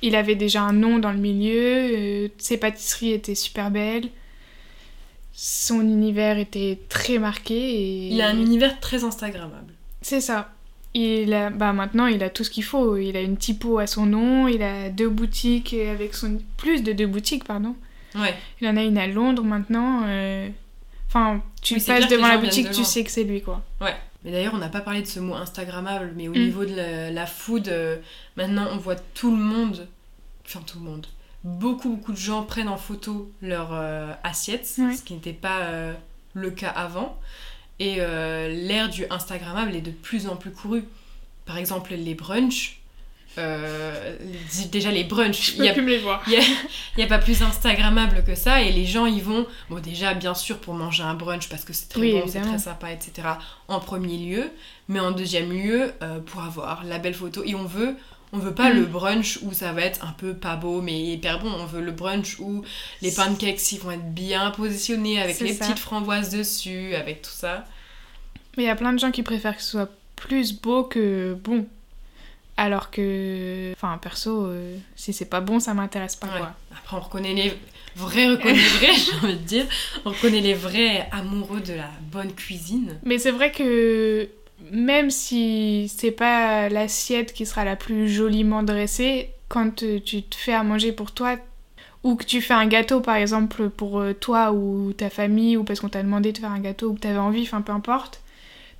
Il 0.00 0.14
avait 0.14 0.36
déjà 0.36 0.62
un 0.62 0.72
nom 0.72 0.98
dans 1.00 1.10
le 1.10 1.18
milieu, 1.18 1.52
euh, 1.56 2.28
ses 2.38 2.56
pâtisseries 2.56 3.12
étaient 3.12 3.34
super 3.34 3.70
belles, 3.72 4.08
son 5.32 5.80
univers 5.80 6.38
était 6.38 6.78
très 6.88 7.18
marqué, 7.18 7.54
et. 7.56 8.08
Il 8.08 8.20
a 8.22 8.28
un 8.28 8.38
univers 8.38 8.78
très 8.80 9.02
Instagrammable. 9.04 9.72
C'est 10.00 10.20
ça. 10.20 10.52
Il 10.94 11.32
a, 11.34 11.50
bah 11.50 11.72
maintenant, 11.72 12.06
il 12.06 12.22
a 12.22 12.30
tout 12.30 12.44
ce 12.44 12.50
qu'il 12.50 12.64
faut. 12.64 12.96
Il 12.96 13.16
a 13.16 13.20
une 13.20 13.36
typo 13.36 13.78
à 13.78 13.86
son 13.86 14.06
nom, 14.06 14.48
il 14.48 14.62
a 14.62 14.88
deux 14.88 15.08
boutiques 15.08 15.74
avec 15.74 16.14
son... 16.14 16.38
Plus 16.56 16.82
de 16.82 16.92
deux 16.92 17.06
boutiques, 17.06 17.44
pardon. 17.44 17.74
Ouais, 18.14 18.34
Il 18.60 18.68
en 18.68 18.76
a 18.76 18.82
une 18.84 18.98
à 18.98 19.06
Londres 19.06 19.44
maintenant. 19.44 20.02
euh, 20.06 20.48
Enfin, 21.08 21.42
tu 21.62 21.74
Oui, 21.74 21.82
passes 21.86 22.08
devant 22.08 22.28
la 22.28 22.38
boutique, 22.38 22.68
de 22.68 22.74
tu 22.74 22.84
sais 22.84 23.02
que 23.04 23.10
c'est 23.10 23.24
lui, 23.24 23.42
quoi. 23.42 23.62
ouais. 23.80 23.94
Mais 24.24 24.32
d'ailleurs, 24.32 24.54
on 24.54 24.58
n'a 24.58 24.68
pas 24.68 24.80
parlé 24.80 25.00
de 25.02 25.06
ce 25.06 25.20
mot 25.20 25.34
Instagrammable, 25.34 26.12
mais 26.16 26.28
au 26.28 26.32
Mm. 26.32 26.38
niveau 26.44 26.64
de 26.64 26.74
la, 26.74 27.10
la 27.10 27.26
food, 27.26 27.68
euh, 27.68 27.96
maintenant 28.36 28.66
on 28.72 28.76
voit 28.76 28.96
tout 28.96 29.30
le 29.30 29.42
monde, 29.42 29.86
enfin 30.44 30.60
tout 30.66 30.78
le 30.80 30.84
monde, 30.84 31.06
beaucoup 31.44 31.90
beaucoup 31.90 32.12
de 32.12 32.16
gens 32.18 32.42
prennent 32.42 32.68
en 32.68 32.76
photo 32.76 33.30
leur 33.42 33.68
euh, 33.72 34.12
assiette, 34.24 34.68
Ouais. 34.78 34.94
ce 34.96 35.02
qui 35.02 35.14
n'était 35.14 35.32
pas 35.32 35.60
euh, 35.66 35.94
le 36.34 36.50
cas 36.50 36.70
avant. 36.70 37.16
Et 37.78 37.96
euh, 38.00 38.48
l'ère 38.48 38.88
du 38.88 39.04
Instagrammable 39.08 39.76
est 39.76 39.80
de 39.82 39.92
plus 39.92 40.26
en 40.26 40.34
plus 40.34 40.50
courue. 40.50 40.84
Par 41.46 41.56
exemple, 41.58 41.94
les 41.94 42.14
brunchs. 42.16 42.80
Euh, 43.38 44.16
déjà 44.72 44.90
les 44.90 45.04
brunchs, 45.04 45.54
il 45.56 45.64
y 45.64 45.68
a 45.68 45.72
plus 45.72 45.82
me 45.82 45.88
les 45.90 45.98
voir. 45.98 46.22
Il 46.26 46.38
n'y 46.98 47.04
a 47.04 47.06
pas 47.06 47.18
plus 47.18 47.40
Instagrammable 47.42 48.24
que 48.24 48.34
ça 48.34 48.62
et 48.62 48.72
les 48.72 48.84
gens 48.84 49.06
y 49.06 49.20
vont, 49.20 49.46
bon 49.70 49.78
déjà 49.80 50.14
bien 50.14 50.34
sûr 50.34 50.58
pour 50.58 50.74
manger 50.74 51.02
un 51.04 51.14
brunch 51.14 51.48
parce 51.48 51.64
que 51.64 51.72
c'est 51.72 51.88
très 51.88 52.00
Oui, 52.00 52.12
bon, 52.12 52.24
c'est 52.26 52.40
très 52.40 52.58
sympa, 52.58 52.90
etc. 52.92 53.28
en 53.68 53.80
premier 53.80 54.16
lieu, 54.18 54.50
mais 54.88 55.00
en 55.00 55.12
deuxième 55.12 55.52
lieu 55.52 55.92
euh, 56.02 56.18
pour 56.20 56.42
avoir 56.42 56.84
la 56.84 56.98
belle 56.98 57.14
photo. 57.14 57.42
Et 57.44 57.54
on 57.54 57.64
veut, 57.64 57.94
on 58.32 58.38
veut 58.38 58.54
pas 58.54 58.70
Mm. 58.72 58.76
le 58.76 58.84
brunch 58.86 59.38
où 59.42 59.52
ça 59.52 59.72
va 59.72 59.82
être 59.82 60.04
un 60.04 60.12
peu 60.12 60.34
pas 60.34 60.56
beau 60.56 60.82
mais 60.82 60.98
hyper 61.00 61.38
bon, 61.40 61.50
on 61.50 61.64
veut 61.66 61.80
le 61.80 61.92
brunch 61.92 62.38
où 62.40 62.62
les 63.02 63.12
pancakes 63.12 63.72
ils 63.72 63.78
vont 63.80 63.92
être 63.92 64.12
bien 64.12 64.50
positionnés 64.50 65.20
avec 65.20 65.38
les 65.40 65.54
ça. 65.54 65.64
petites 65.64 65.78
framboises 65.78 66.30
dessus, 66.30 66.94
avec 66.94 67.22
tout 67.22 67.30
ça. 67.32 67.64
Mais 68.56 68.64
il 68.64 68.66
y 68.66 68.70
a 68.70 68.76
plein 68.76 68.92
de 68.92 68.98
gens 68.98 69.10
qui 69.12 69.22
préfèrent 69.22 69.56
que 69.56 69.62
ce 69.62 69.70
soit 69.70 69.90
plus 70.16 70.52
beau 70.52 70.82
que 70.82 71.34
bon. 71.44 71.66
Alors 72.58 72.90
que. 72.90 73.72
Enfin, 73.72 73.96
perso, 73.98 74.46
euh, 74.46 74.76
si 74.96 75.12
c'est 75.14 75.24
pas 75.30 75.40
bon, 75.40 75.60
ça 75.60 75.72
m'intéresse 75.74 76.16
pas, 76.16 76.26
Ouais. 76.26 76.38
quoi. 76.38 76.52
Après 76.72 76.96
on 76.96 77.00
reconnaît 77.00 77.32
les 77.34 77.52
vrais, 77.96 78.26
reconnaît 78.28 78.54
vrais, 78.54 78.92
j'ai 78.94 79.12
envie 79.26 79.34
de 79.36 79.42
dire. 79.44 79.64
On 80.04 80.10
reconnaît 80.10 80.40
les 80.40 80.54
vrais 80.54 81.08
amoureux 81.12 81.60
de 81.60 81.74
la 81.74 81.88
bonne 82.12 82.32
cuisine. 82.32 82.98
Mais 83.04 83.18
c'est 83.18 83.30
vrai 83.30 83.52
que 83.52 84.28
même 84.72 85.10
si 85.10 85.90
c'est 85.96 86.10
pas 86.10 86.68
l'assiette 86.68 87.32
qui 87.32 87.46
sera 87.46 87.64
la 87.64 87.76
plus 87.76 88.08
joliment 88.08 88.62
dressée, 88.64 89.30
quand 89.48 89.82
euh, 89.84 90.00
tu 90.04 90.22
te 90.24 90.34
fais 90.34 90.52
à 90.52 90.62
manger 90.64 90.90
pour 90.92 91.12
toi, 91.12 91.36
ou 92.02 92.16
que 92.16 92.24
tu 92.24 92.40
fais 92.40 92.54
un 92.54 92.66
gâteau 92.66 93.00
par 93.00 93.16
exemple 93.16 93.70
pour 93.70 94.00
euh, 94.00 94.14
toi 94.14 94.52
ou 94.52 94.92
ta 94.94 95.10
famille, 95.10 95.56
ou 95.56 95.62
parce 95.64 95.78
qu'on 95.80 95.88
t'a 95.88 96.02
demandé 96.02 96.32
de 96.32 96.38
faire 96.38 96.50
un 96.50 96.58
gâteau 96.60 96.88
ou 96.90 96.94
que 96.94 97.00
t'avais 97.00 97.18
envie, 97.18 97.42
enfin 97.42 97.60
peu 97.62 97.72
importe, 97.72 98.20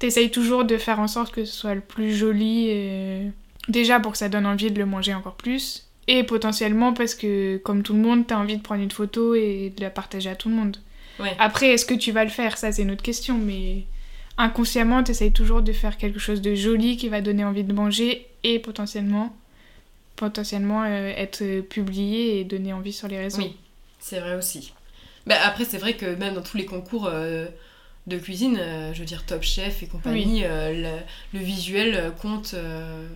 t'essayes 0.00 0.30
toujours 0.32 0.64
de 0.64 0.76
faire 0.78 0.98
en 1.00 1.06
sorte 1.08 1.32
que 1.32 1.44
ce 1.44 1.52
soit 1.52 1.74
le 1.74 1.80
plus 1.80 2.14
joli, 2.16 2.66
euh, 2.70 3.28
déjà 3.68 4.00
pour 4.00 4.12
que 4.12 4.18
ça 4.18 4.28
donne 4.28 4.46
envie 4.46 4.70
de 4.70 4.78
le 4.78 4.86
manger 4.86 5.14
encore 5.14 5.34
plus, 5.36 5.86
et 6.06 6.24
potentiellement 6.24 6.94
parce 6.94 7.14
que 7.14 7.58
comme 7.58 7.82
tout 7.82 7.92
le 7.92 8.00
monde, 8.00 8.26
t'as 8.26 8.36
envie 8.36 8.56
de 8.56 8.62
prendre 8.62 8.82
une 8.82 8.90
photo 8.90 9.34
et 9.34 9.72
de 9.76 9.80
la 9.82 9.90
partager 9.90 10.30
à 10.30 10.36
tout 10.36 10.48
le 10.48 10.54
monde. 10.54 10.78
Ouais. 11.20 11.34
Après, 11.38 11.68
est-ce 11.70 11.84
que 11.84 11.94
tu 11.94 12.12
vas 12.12 12.24
le 12.24 12.30
faire? 12.30 12.56
Ça, 12.56 12.72
c'est 12.72 12.82
une 12.82 12.90
autre 12.92 13.02
question, 13.02 13.36
mais 13.36 13.84
inconsciemment, 14.38 15.02
tu 15.04 15.10
essayes 15.10 15.32
toujours 15.32 15.62
de 15.62 15.72
faire 15.72 15.98
quelque 15.98 16.18
chose 16.18 16.40
de 16.40 16.54
joli 16.54 16.96
qui 16.96 17.08
va 17.08 17.20
donner 17.20 17.44
envie 17.44 17.64
de 17.64 17.72
manger 17.72 18.26
et 18.44 18.58
potentiellement, 18.58 19.36
potentiellement 20.16 20.84
euh, 20.84 21.12
être 21.16 21.60
publié 21.60 22.40
et 22.40 22.44
donner 22.44 22.72
envie 22.72 22.92
sur 22.92 23.08
les 23.08 23.18
réseaux. 23.18 23.42
Oui, 23.42 23.56
c'est 23.98 24.20
vrai 24.20 24.36
aussi. 24.36 24.72
Bah, 25.26 25.34
après, 25.44 25.64
c'est 25.64 25.78
vrai 25.78 25.94
que 25.94 26.06
même 26.14 26.34
dans 26.34 26.42
tous 26.42 26.56
les 26.56 26.64
concours 26.64 27.06
euh, 27.12 27.46
de 28.06 28.16
cuisine, 28.16 28.56
euh, 28.58 28.94
je 28.94 29.00
veux 29.00 29.04
dire 29.04 29.26
Top 29.26 29.42
Chef 29.42 29.82
et 29.82 29.88
compagnie, 29.88 30.44
euh, 30.44 30.72
le, 30.72 31.38
le 31.38 31.44
visuel 31.44 32.12
compte. 32.22 32.54
euh, 32.54 33.06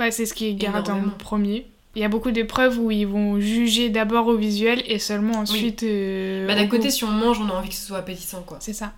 Bah, 0.00 0.10
c'est 0.10 0.24
ce 0.24 0.32
qui 0.32 0.54
garde 0.54 0.88
en 0.88 0.94
Énormément. 0.94 1.12
premier. 1.18 1.66
Il 1.94 2.00
y 2.00 2.04
a 2.06 2.08
beaucoup 2.08 2.30
d'épreuves 2.30 2.78
où 2.78 2.90
ils 2.90 3.06
vont 3.06 3.38
juger 3.38 3.90
d'abord 3.90 4.28
au 4.28 4.36
visuel 4.36 4.82
et 4.86 4.98
seulement 4.98 5.34
ensuite. 5.40 5.82
euh, 5.82 6.46
Bah, 6.46 6.54
D'un 6.54 6.64
goût. 6.64 6.76
côté, 6.78 6.90
si 6.90 7.04
on 7.04 7.10
mange, 7.10 7.38
on 7.38 7.48
a 7.50 7.52
envie 7.52 7.68
que 7.68 7.74
ce 7.74 7.86
soit 7.86 7.98
appétissant, 7.98 8.40
quoi. 8.42 8.56
C'est 8.60 8.72
ça. 8.72 8.94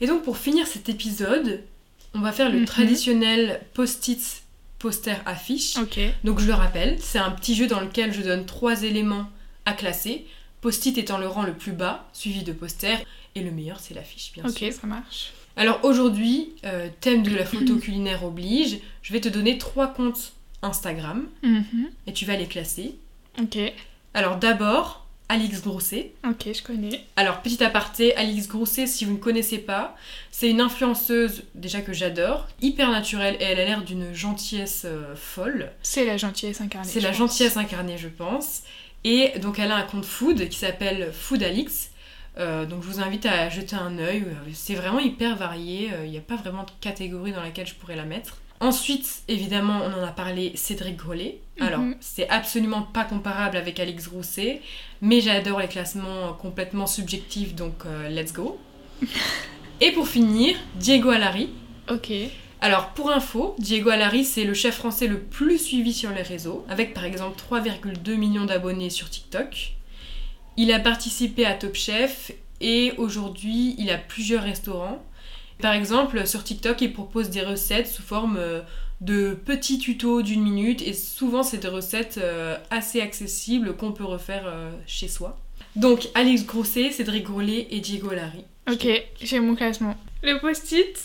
Et 0.00 0.06
donc, 0.06 0.22
pour 0.22 0.38
finir 0.38 0.66
cet 0.66 0.88
épisode, 0.88 1.60
on 2.14 2.20
va 2.20 2.32
faire 2.32 2.50
le 2.50 2.60
Mhm. 2.60 2.64
traditionnel 2.64 3.60
post-it 3.74 4.42
poster 4.78 5.16
affiche. 5.26 5.74
Donc, 6.24 6.38
je 6.40 6.46
le 6.46 6.54
rappelle, 6.54 6.96
c'est 6.98 7.18
un 7.18 7.30
petit 7.32 7.54
jeu 7.54 7.66
dans 7.66 7.80
lequel 7.80 8.14
je 8.14 8.22
donne 8.22 8.46
trois 8.46 8.84
éléments 8.84 9.28
à 9.66 9.72
classer. 9.74 10.24
Post-it 10.62 10.96
étant 10.96 11.18
le 11.18 11.26
rang 11.28 11.42
le 11.42 11.52
plus 11.52 11.72
bas, 11.72 12.08
suivi 12.14 12.42
de 12.42 12.52
poster, 12.52 13.04
et 13.34 13.42
le 13.42 13.50
meilleur, 13.50 13.80
c'est 13.80 13.92
l'affiche, 13.92 14.32
bien 14.32 14.48
sûr. 14.48 14.66
Ok, 14.68 14.72
ça 14.72 14.86
marche. 14.86 15.32
Alors 15.56 15.80
aujourd'hui, 15.82 16.52
euh, 16.64 16.88
thème 17.00 17.22
de 17.22 17.36
la 17.36 17.44
photo 17.44 17.76
culinaire 17.80 18.24
oblige, 18.24 18.78
je 19.02 19.12
vais 19.12 19.20
te 19.20 19.28
donner 19.28 19.58
trois 19.58 19.88
comptes 19.88 20.32
Instagram 20.62 21.26
Mhm. 21.42 21.88
et 22.06 22.12
tu 22.12 22.24
vas 22.24 22.36
les 22.36 22.46
classer. 22.46 22.96
Ok. 23.40 23.58
Alors 24.14 24.36
d'abord, 24.36 25.06
Alix 25.28 25.60
Grousset. 25.62 26.12
Ok, 26.26 26.46
je 26.54 26.62
connais. 26.62 27.04
Alors 27.16 27.42
petit 27.42 27.62
aparté, 27.62 28.16
Alix 28.16 28.48
Grousset, 28.48 28.86
si 28.86 29.04
vous 29.04 29.12
ne 29.12 29.18
connaissez 29.18 29.58
pas, 29.58 29.94
c'est 30.30 30.48
une 30.50 30.60
influenceuse 30.60 31.44
déjà 31.54 31.82
que 31.82 31.92
j'adore, 31.92 32.48
hyper 32.62 32.90
naturelle 32.90 33.36
et 33.40 33.44
elle 33.44 33.60
a 33.60 33.64
l'air 33.66 33.82
d'une 33.82 34.12
gentillesse 34.14 34.82
euh, 34.86 35.14
folle. 35.14 35.70
C'est 35.82 36.04
la 36.06 36.16
gentillesse 36.16 36.60
incarnée. 36.62 36.88
C'est 36.88 37.00
la 37.00 37.10
pense. 37.10 37.18
gentillesse 37.18 37.56
incarnée, 37.58 37.98
je 37.98 38.08
pense. 38.08 38.62
Et 39.04 39.38
donc 39.40 39.58
elle 39.58 39.70
a 39.70 39.76
un 39.76 39.82
compte 39.82 40.06
food 40.06 40.48
qui 40.48 40.58
s'appelle 40.58 41.12
Food 41.12 41.42
Alix. 41.42 41.90
Euh, 42.38 42.64
donc 42.66 42.82
je 42.82 42.88
vous 42.88 43.00
invite 43.00 43.26
à 43.26 43.48
jeter 43.50 43.76
un 43.76 43.98
œil. 43.98 44.22
Euh, 44.26 44.50
C'est 44.54 44.74
vraiment 44.74 44.98
hyper 45.00 45.36
varié. 45.36 45.90
Il 46.04 46.10
n'y 46.10 46.18
a 46.18 46.22
pas 46.22 46.36
vraiment 46.36 46.62
de 46.64 46.70
catégorie 46.80 47.32
dans 47.32 47.42
laquelle 47.42 47.66
je 47.66 47.74
pourrais 47.74 47.96
la 47.96 48.04
mettre. 48.04 48.38
Ensuite, 48.60 49.22
évidemment, 49.28 49.80
on 49.84 50.02
en 50.02 50.04
a 50.04 50.10
parlé, 50.10 50.52
Cédric 50.56 50.96
Grolet. 50.96 51.38
Alors, 51.60 51.80
Mhm. 51.80 51.96
c'est 52.00 52.28
absolument 52.28 52.82
pas 52.82 53.04
comparable 53.04 53.56
avec 53.56 53.78
Alix 53.78 54.08
Rousset, 54.08 54.60
mais 55.00 55.20
j'adore 55.20 55.60
les 55.60 55.68
classements 55.68 56.32
complètement 56.34 56.86
subjectifs, 56.86 57.54
donc 57.54 57.84
euh, 57.86 58.08
let's 58.08 58.32
go. 58.32 58.58
Et 59.80 59.92
pour 59.92 60.08
finir, 60.08 60.56
Diego 60.74 61.10
Alari. 61.10 61.50
Ok. 61.88 62.10
Alors, 62.60 62.88
pour 62.88 63.10
info, 63.12 63.54
Diego 63.60 63.90
Alari, 63.90 64.24
c'est 64.24 64.42
le 64.42 64.54
chef 64.54 64.74
français 64.76 65.06
le 65.06 65.20
plus 65.20 65.58
suivi 65.58 65.92
sur 65.92 66.10
les 66.10 66.22
réseaux, 66.22 66.64
avec 66.68 66.92
par 66.94 67.04
exemple 67.04 67.36
3,2 67.38 68.16
millions 68.16 68.44
d'abonnés 68.44 68.90
sur 68.90 69.08
TikTok. 69.08 69.74
Il 70.56 70.72
a 70.72 70.80
participé 70.80 71.46
à 71.46 71.54
Top 71.54 71.76
Chef 71.76 72.32
et 72.60 72.92
aujourd'hui, 72.98 73.76
il 73.78 73.90
a 73.90 73.98
plusieurs 73.98 74.42
restaurants. 74.42 75.00
Par 75.60 75.72
exemple, 75.74 76.26
sur 76.26 76.44
TikTok, 76.44 76.80
il 76.80 76.92
propose 76.92 77.30
des 77.30 77.42
recettes 77.42 77.86
sous 77.88 78.02
forme 78.02 78.36
euh, 78.38 78.60
de 79.00 79.34
petits 79.34 79.78
tutos 79.78 80.22
d'une 80.22 80.42
minute 80.42 80.82
et 80.82 80.92
souvent, 80.92 81.42
c'est 81.42 81.58
des 81.58 81.68
recettes 81.68 82.18
euh, 82.18 82.56
assez 82.70 83.00
accessibles 83.00 83.76
qu'on 83.76 83.92
peut 83.92 84.04
refaire 84.04 84.44
euh, 84.46 84.70
chez 84.86 85.08
soi. 85.08 85.38
Donc, 85.76 86.08
Alex 86.14 86.44
Grosset, 86.46 86.90
Cédric 86.92 87.24
Grolet 87.24 87.66
et 87.70 87.80
Diego 87.80 88.10
Alari. 88.10 88.44
Ok, 88.70 88.86
j'ai 89.20 89.40
mon 89.40 89.54
classement. 89.54 89.96
Le 90.22 90.38
post-it, 90.40 90.96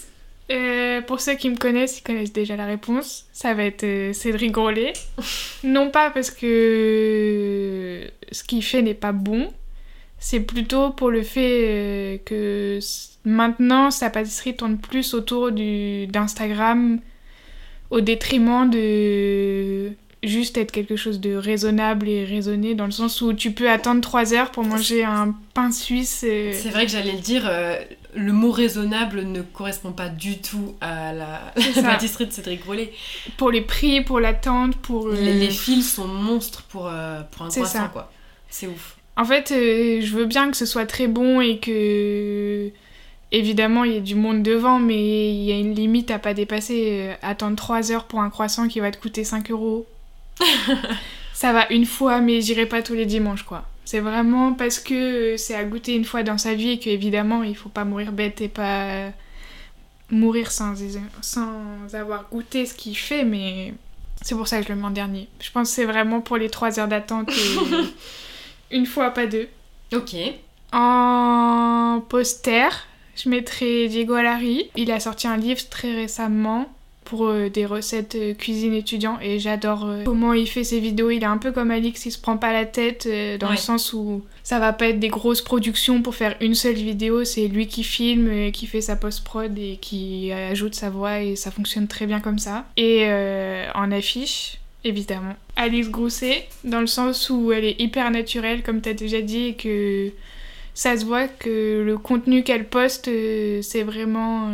Euh, 0.52 1.02
pour 1.02 1.22
ceux 1.22 1.36
qui 1.36 1.50
me 1.50 1.56
connaissent, 1.56 2.00
ils 2.00 2.04
connaissent 2.04 2.34
déjà 2.34 2.56
la 2.58 2.66
réponse. 2.66 3.26
Ça 3.32 3.54
va 3.54 3.64
être 3.64 4.12
Cédric 4.14 4.52
Grolet. 4.52 4.92
non 5.64 5.90
pas 5.90 6.10
parce 6.12 6.30
que 6.32 8.12
ce 8.32 8.44
qu'il 8.44 8.62
fait 8.62 8.82
n'est 8.82 8.94
pas 8.94 9.14
bon, 9.14 9.54
c'est 10.24 10.40
plutôt 10.40 10.92
pour 10.92 11.12
le 11.12 11.22
fait 11.22 11.66
euh, 11.68 12.18
que 12.24 12.80
maintenant 13.26 13.92
sa 13.92 14.10
pâtisserie 14.10 14.56
tourne 14.56 14.78
plus 14.78 15.14
autour 15.14 15.52
d'Instagram 15.52 17.02
au 17.90 18.00
détriment 18.00 18.70
de 18.70 19.92
juste 20.24 20.58
être 20.58 20.72
quelque 20.72 20.96
chose 20.96 21.20
de 21.20 21.36
raisonnable 21.36 22.08
et 22.08 22.24
raisonné 22.24 22.74
dans 22.74 22.86
le 22.86 22.92
sens 22.92 23.22
où 23.22 23.34
tu 23.34 23.52
peux 23.52 23.70
attendre 23.70 24.00
3 24.00 24.34
heures 24.34 24.52
pour 24.52 24.64
manger 24.64 25.04
un 25.04 25.36
pain 25.54 25.74
suisse. 25.74 26.20
C'est 26.22 26.70
vrai 26.70 26.86
que 26.86 26.92
j'allais 26.94 27.12
le 27.12 27.20
dire, 27.20 27.44
euh, 27.46 27.76
le 28.16 28.32
mot 28.32 28.52
raisonnable 28.52 29.24
ne 29.24 29.42
correspond 29.42 29.92
pas 29.92 30.08
du 30.08 30.38
tout 30.38 30.76
à 30.80 31.12
la, 31.12 31.54
pâtisserie 31.84 32.28
de 32.28 32.32
Cédric 32.32 32.62
Grolet. 32.62 32.94
Pour 33.36 33.52
les 33.52 33.62
prix, 33.62 34.00
pour 34.00 34.22
l'attente, 34.22 34.78
pour... 34.78 35.10
Les, 35.10 35.50
fils 35.50 35.96
sont 35.96 36.08
monstres 36.08 36.64
pour, 36.70 36.88
euh, 36.88 37.24
pour 37.30 37.42
un 37.42 37.50
croissant, 37.50 37.90
quoi. 37.90 38.10
C'est 38.50 38.68
ouf. 38.68 38.96
En 39.16 39.26
fait, 39.26 39.52
euh, 39.52 40.02
je 40.02 40.16
veux 40.16 40.26
bien 40.26 40.50
que 40.50 40.58
ce 40.58 40.66
soit 40.66 40.86
très 40.86 41.08
bon 41.08 41.40
et 41.40 41.60
que 41.60 42.70
évidemment, 43.32 43.84
il 43.84 43.94
y 43.94 43.98
a 43.98 44.02
du 44.02 44.16
monde 44.16 44.44
devant, 44.44 44.80
mais 44.80 45.34
il 45.34 45.44
y 45.44 45.52
a 45.52 45.56
une 45.56 45.76
limite 45.76 46.12
à 46.12 46.20
pas 46.20 46.34
dépasser. 46.34 47.12
attendre 47.22 47.56
3 47.56 47.92
heures 47.92 48.06
pour 48.06 48.22
un 48.22 48.30
croissant 48.30 48.68
qui 48.68 48.80
va 48.80 48.92
te 48.92 48.98
coûter 48.98 49.24
5 49.24 49.52
euros, 49.52 49.86
ça 51.34 51.54
va 51.54 51.68
une 51.72 51.86
fois, 51.86 52.22
mais 52.22 52.42
j'irai 52.42 52.66
pas 52.66 52.82
tous 52.82 52.94
les 52.94 53.06
dimanches, 53.06 53.44
quoi. 53.44 53.66
C'est 53.86 54.00
vraiment 54.00 54.54
parce 54.54 54.80
que 54.80 55.36
c'est 55.38 55.56
à 55.56 55.64
goûter 55.64 55.96
une 55.96 56.06
fois 56.06 56.24
dans 56.24 56.38
sa 56.38 56.54
vie 56.54 56.72
et 56.72 56.80
qu'évidemment, 56.80 57.44
il 57.44 57.56
faut 57.56 57.70
pas 57.70 57.84
mourir 57.86 58.12
bête 58.12 58.42
et 58.42 58.48
pas 58.48 59.12
mourir 60.10 60.52
sans, 60.52 60.74
sans 61.22 61.94
avoir 61.94 62.26
goûté 62.32 62.66
ce 62.66 62.74
qu'il 62.74 62.98
fait, 62.98 63.24
mais 63.26 63.74
c'est 64.22 64.36
pour 64.36 64.48
ça 64.48 64.60
que 64.60 64.68
je 64.68 64.70
le 64.70 64.76
mets 64.76 64.86
en 64.86 64.92
dernier. 64.92 65.28
Je 65.40 65.52
pense 65.52 65.70
que 65.70 65.76
c'est 65.76 65.86
vraiment 65.86 66.22
pour 66.22 66.38
les 66.38 66.50
3 66.50 66.80
heures 66.80 66.88
d'attente 66.88 67.30
une 68.74 68.86
fois, 68.86 69.12
pas 69.12 69.28
deux. 69.28 69.48
Ok. 69.94 70.16
En 70.74 72.04
poster, 72.10 72.88
je 73.16 73.30
mettrai 73.30 73.88
Diego 73.88 74.16
Alari. 74.16 74.70
Il 74.76 74.92
a 74.92 75.00
sorti 75.00 75.28
un 75.28 75.38
livre 75.38 75.62
très 75.70 75.94
récemment 75.94 76.68
pour 77.06 77.28
euh, 77.28 77.50
des 77.50 77.66
recettes 77.66 78.16
euh, 78.16 78.34
cuisine 78.34 78.74
étudiant 78.74 79.20
et 79.22 79.38
j'adore 79.38 79.86
euh, 79.86 80.04
comment 80.04 80.34
il 80.34 80.48
fait 80.48 80.64
ses 80.64 80.80
vidéos. 80.80 81.12
Il 81.12 81.22
est 81.22 81.28
un 81.28 81.38
peu 81.38 81.52
comme 81.52 81.70
Alix, 81.70 82.06
il 82.06 82.12
se 82.12 82.18
prend 82.18 82.38
pas 82.38 82.54
la 82.54 82.66
tête 82.66 83.08
dans 83.40 83.52
le 83.52 83.58
sens 83.58 83.94
où 83.94 84.24
ça 84.44 84.58
va 84.60 84.74
pas 84.74 84.88
être 84.88 85.00
des 85.00 85.10
grosses 85.10 85.42
productions 85.42 86.02
pour 86.02 86.16
faire 86.16 86.36
une 86.42 86.56
seule 86.56 86.76
vidéo, 86.76 87.24
c'est 87.24 87.48
lui 87.48 87.68
qui 87.68 87.84
filme, 87.84 88.52
qui 88.52 88.68
fait 88.68 88.82
sa 88.82 88.96
post-prod 88.96 89.58
et 89.58 89.78
qui 89.80 90.32
ajoute 90.32 90.76
sa 90.76 90.90
voix 90.90 91.22
et 91.22 91.36
ça 91.36 91.52
fonctionne 91.52 91.88
très 91.88 92.08
bien 92.08 92.20
comme 92.20 92.40
ça. 92.40 92.66
Et 92.78 93.08
en 93.76 93.92
affiche, 93.92 94.60
évidemment. 94.84 95.36
Alice 95.56 95.90
Grousset, 95.90 96.48
dans 96.64 96.82
le 96.82 96.88
sens 96.88 97.30
où 97.30 97.52
elle 97.52 97.66
est 97.66 97.80
hyper 97.80 98.10
naturelle, 98.12 98.64
comme 98.64 98.82
tu 98.82 98.90
as 98.90 98.94
déjà 98.94 99.22
dit, 99.22 99.48
et 99.48 99.54
que 99.56 100.12
ça 100.74 100.98
se 100.98 101.06
voit 101.06 101.28
que 101.28 101.84
le 101.86 101.98
contenu 101.98 102.44
qu'elle 102.44 102.66
poste, 102.66 103.10
c'est 103.62 103.84
vraiment 103.84 104.50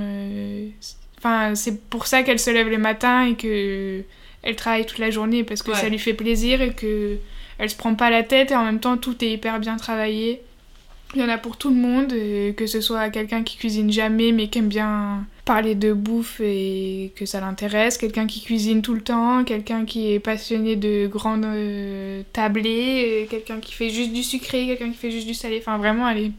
Enfin, 1.20 1.54
c'est 1.54 1.82
pour 1.89 2.08
ça 2.08 2.24
qu'elle 2.24 2.39
se 2.39 2.50
lève 2.50 2.70
le 2.70 2.78
matin 2.78 3.26
et 3.26 3.36
que 3.36 4.02
elle 4.42 4.56
travaille 4.56 4.86
toute 4.86 5.00
la 5.00 5.12
journée 5.12 5.44
parce 5.44 5.62
que 5.62 5.74
ça 5.74 5.89
lui 5.89 6.00
fait 6.00 6.13
plaisir 6.13 6.62
et 6.62 6.72
que 6.72 7.18
elle 7.58 7.70
se 7.70 7.76
prend 7.76 7.94
pas 7.94 8.10
la 8.10 8.24
tête 8.24 8.52
et 8.52 8.56
en 8.56 8.63
même 8.63 8.80
temps 8.80 8.96
tout 8.96 9.22
est 9.24 9.32
hyper 9.32 9.60
bien 9.60 9.76
travaillé. 9.76 10.42
Il 11.13 11.22
y 11.22 11.24
en 11.24 11.30
a 11.30 11.38
pour 11.38 11.58
tout 11.58 11.70
le 11.70 11.76
monde, 11.76 12.13
que 12.56 12.68
ce 12.68 12.80
soit 12.80 13.10
quelqu'un 13.10 13.44
qui 13.44 13.58
cuisine 13.58 13.92
jamais 13.92 14.32
mais 14.32 14.48
qui 14.48 14.60
aime 14.60 14.70
bien 14.70 15.26
parler 15.49 15.73
de 15.73 15.93
bouffe 15.93 16.41
et 16.41 17.12
que 17.15 17.25
ça 17.25 17.39
l'intéresse, 17.39 17.97
quelqu'un 17.97 18.27
qui 18.27 18.43
cuisine 18.43 18.83
tout 18.83 18.93
le 18.93 19.01
temps, 19.01 19.43
quelqu'un 19.43 19.83
qui 19.83 20.13
est 20.13 20.19
passionné 20.19 20.75
de 20.75 21.07
grandes 21.07 21.43
euh, 21.43 22.21
tablées, 22.33 23.27
quelqu'un 23.31 23.59
qui 23.59 23.73
fait 23.73 23.89
juste 23.89 24.13
du 24.13 24.21
sucré, 24.21 24.67
quelqu'un 24.67 24.91
qui 24.91 24.97
fait 24.97 25.09
juste 25.09 25.25
du 25.25 25.33
salé. 25.33 25.57
Enfin, 25.57 25.79
vraiment, 25.79 26.07
elle 26.07 26.25
est 26.25 26.31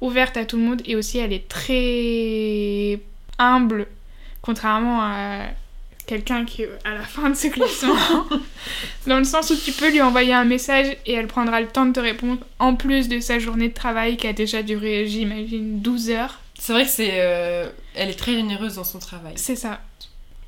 ouverte 0.00 0.36
à 0.36 0.44
tout 0.44 0.58
le 0.58 0.62
monde 0.62 0.80
et 0.86 0.94
aussi 0.94 1.18
elle 1.18 1.32
est 1.32 1.48
très 1.48 3.00
humble, 3.40 3.88
contrairement 4.42 5.02
à 5.02 5.46
quelqu'un 6.06 6.44
qui 6.44 6.62
est 6.62 6.70
à 6.84 6.94
la 6.94 7.02
fin 7.02 7.30
de 7.30 7.34
ce 7.34 7.48
classement, 7.48 7.96
dans 9.08 9.18
le 9.18 9.24
sens 9.24 9.50
où 9.50 9.56
tu 9.56 9.72
peux 9.72 9.90
lui 9.90 10.02
envoyer 10.02 10.34
un 10.34 10.44
message 10.44 10.96
et 11.04 11.14
elle 11.14 11.26
prendra 11.26 11.60
le 11.60 11.66
temps 11.66 11.86
de 11.86 11.92
te 11.92 12.00
répondre, 12.00 12.38
en 12.60 12.76
plus 12.76 13.08
de 13.08 13.18
sa 13.18 13.40
journée 13.40 13.70
de 13.70 13.74
travail 13.74 14.16
qui 14.16 14.28
a 14.28 14.32
déjà 14.32 14.62
duré, 14.62 15.08
j'imagine, 15.08 15.80
12 15.80 16.10
heures. 16.10 16.38
C'est 16.60 16.74
vrai 16.74 16.84
que 16.84 16.90
c'est, 16.90 17.12
euh, 17.14 17.70
elle 17.94 18.10
est 18.10 18.18
très 18.18 18.34
généreuse 18.34 18.74
dans 18.74 18.84
son 18.84 18.98
travail. 18.98 19.32
C'est 19.36 19.56
ça. 19.56 19.80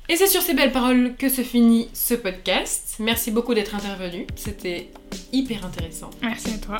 Et 0.07 0.15
c'est 0.15 0.27
sur 0.27 0.43
ces 0.43 0.53
belles 0.53 0.71
paroles 0.71 1.15
que 1.17 1.27
se 1.27 1.41
finit 1.41 1.89
ce 1.93 2.13
podcast. 2.13 2.97
Merci 2.99 3.31
beaucoup 3.31 3.55
d'être 3.55 3.73
intervenu. 3.73 4.27
C'était 4.35 4.91
hyper 5.31 5.65
intéressant. 5.65 6.11
Merci 6.21 6.51
à 6.53 6.57
toi. 6.59 6.77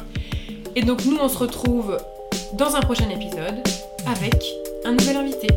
Et 0.75 0.83
donc 0.83 1.03
nous, 1.05 1.17
on 1.19 1.29
se 1.29 1.37
retrouve 1.37 1.97
dans 2.53 2.75
un 2.75 2.81
prochain 2.81 3.09
épisode 3.09 3.67
avec 4.05 4.35
un 4.85 4.91
nouvel 4.91 5.17
invité. 5.17 5.47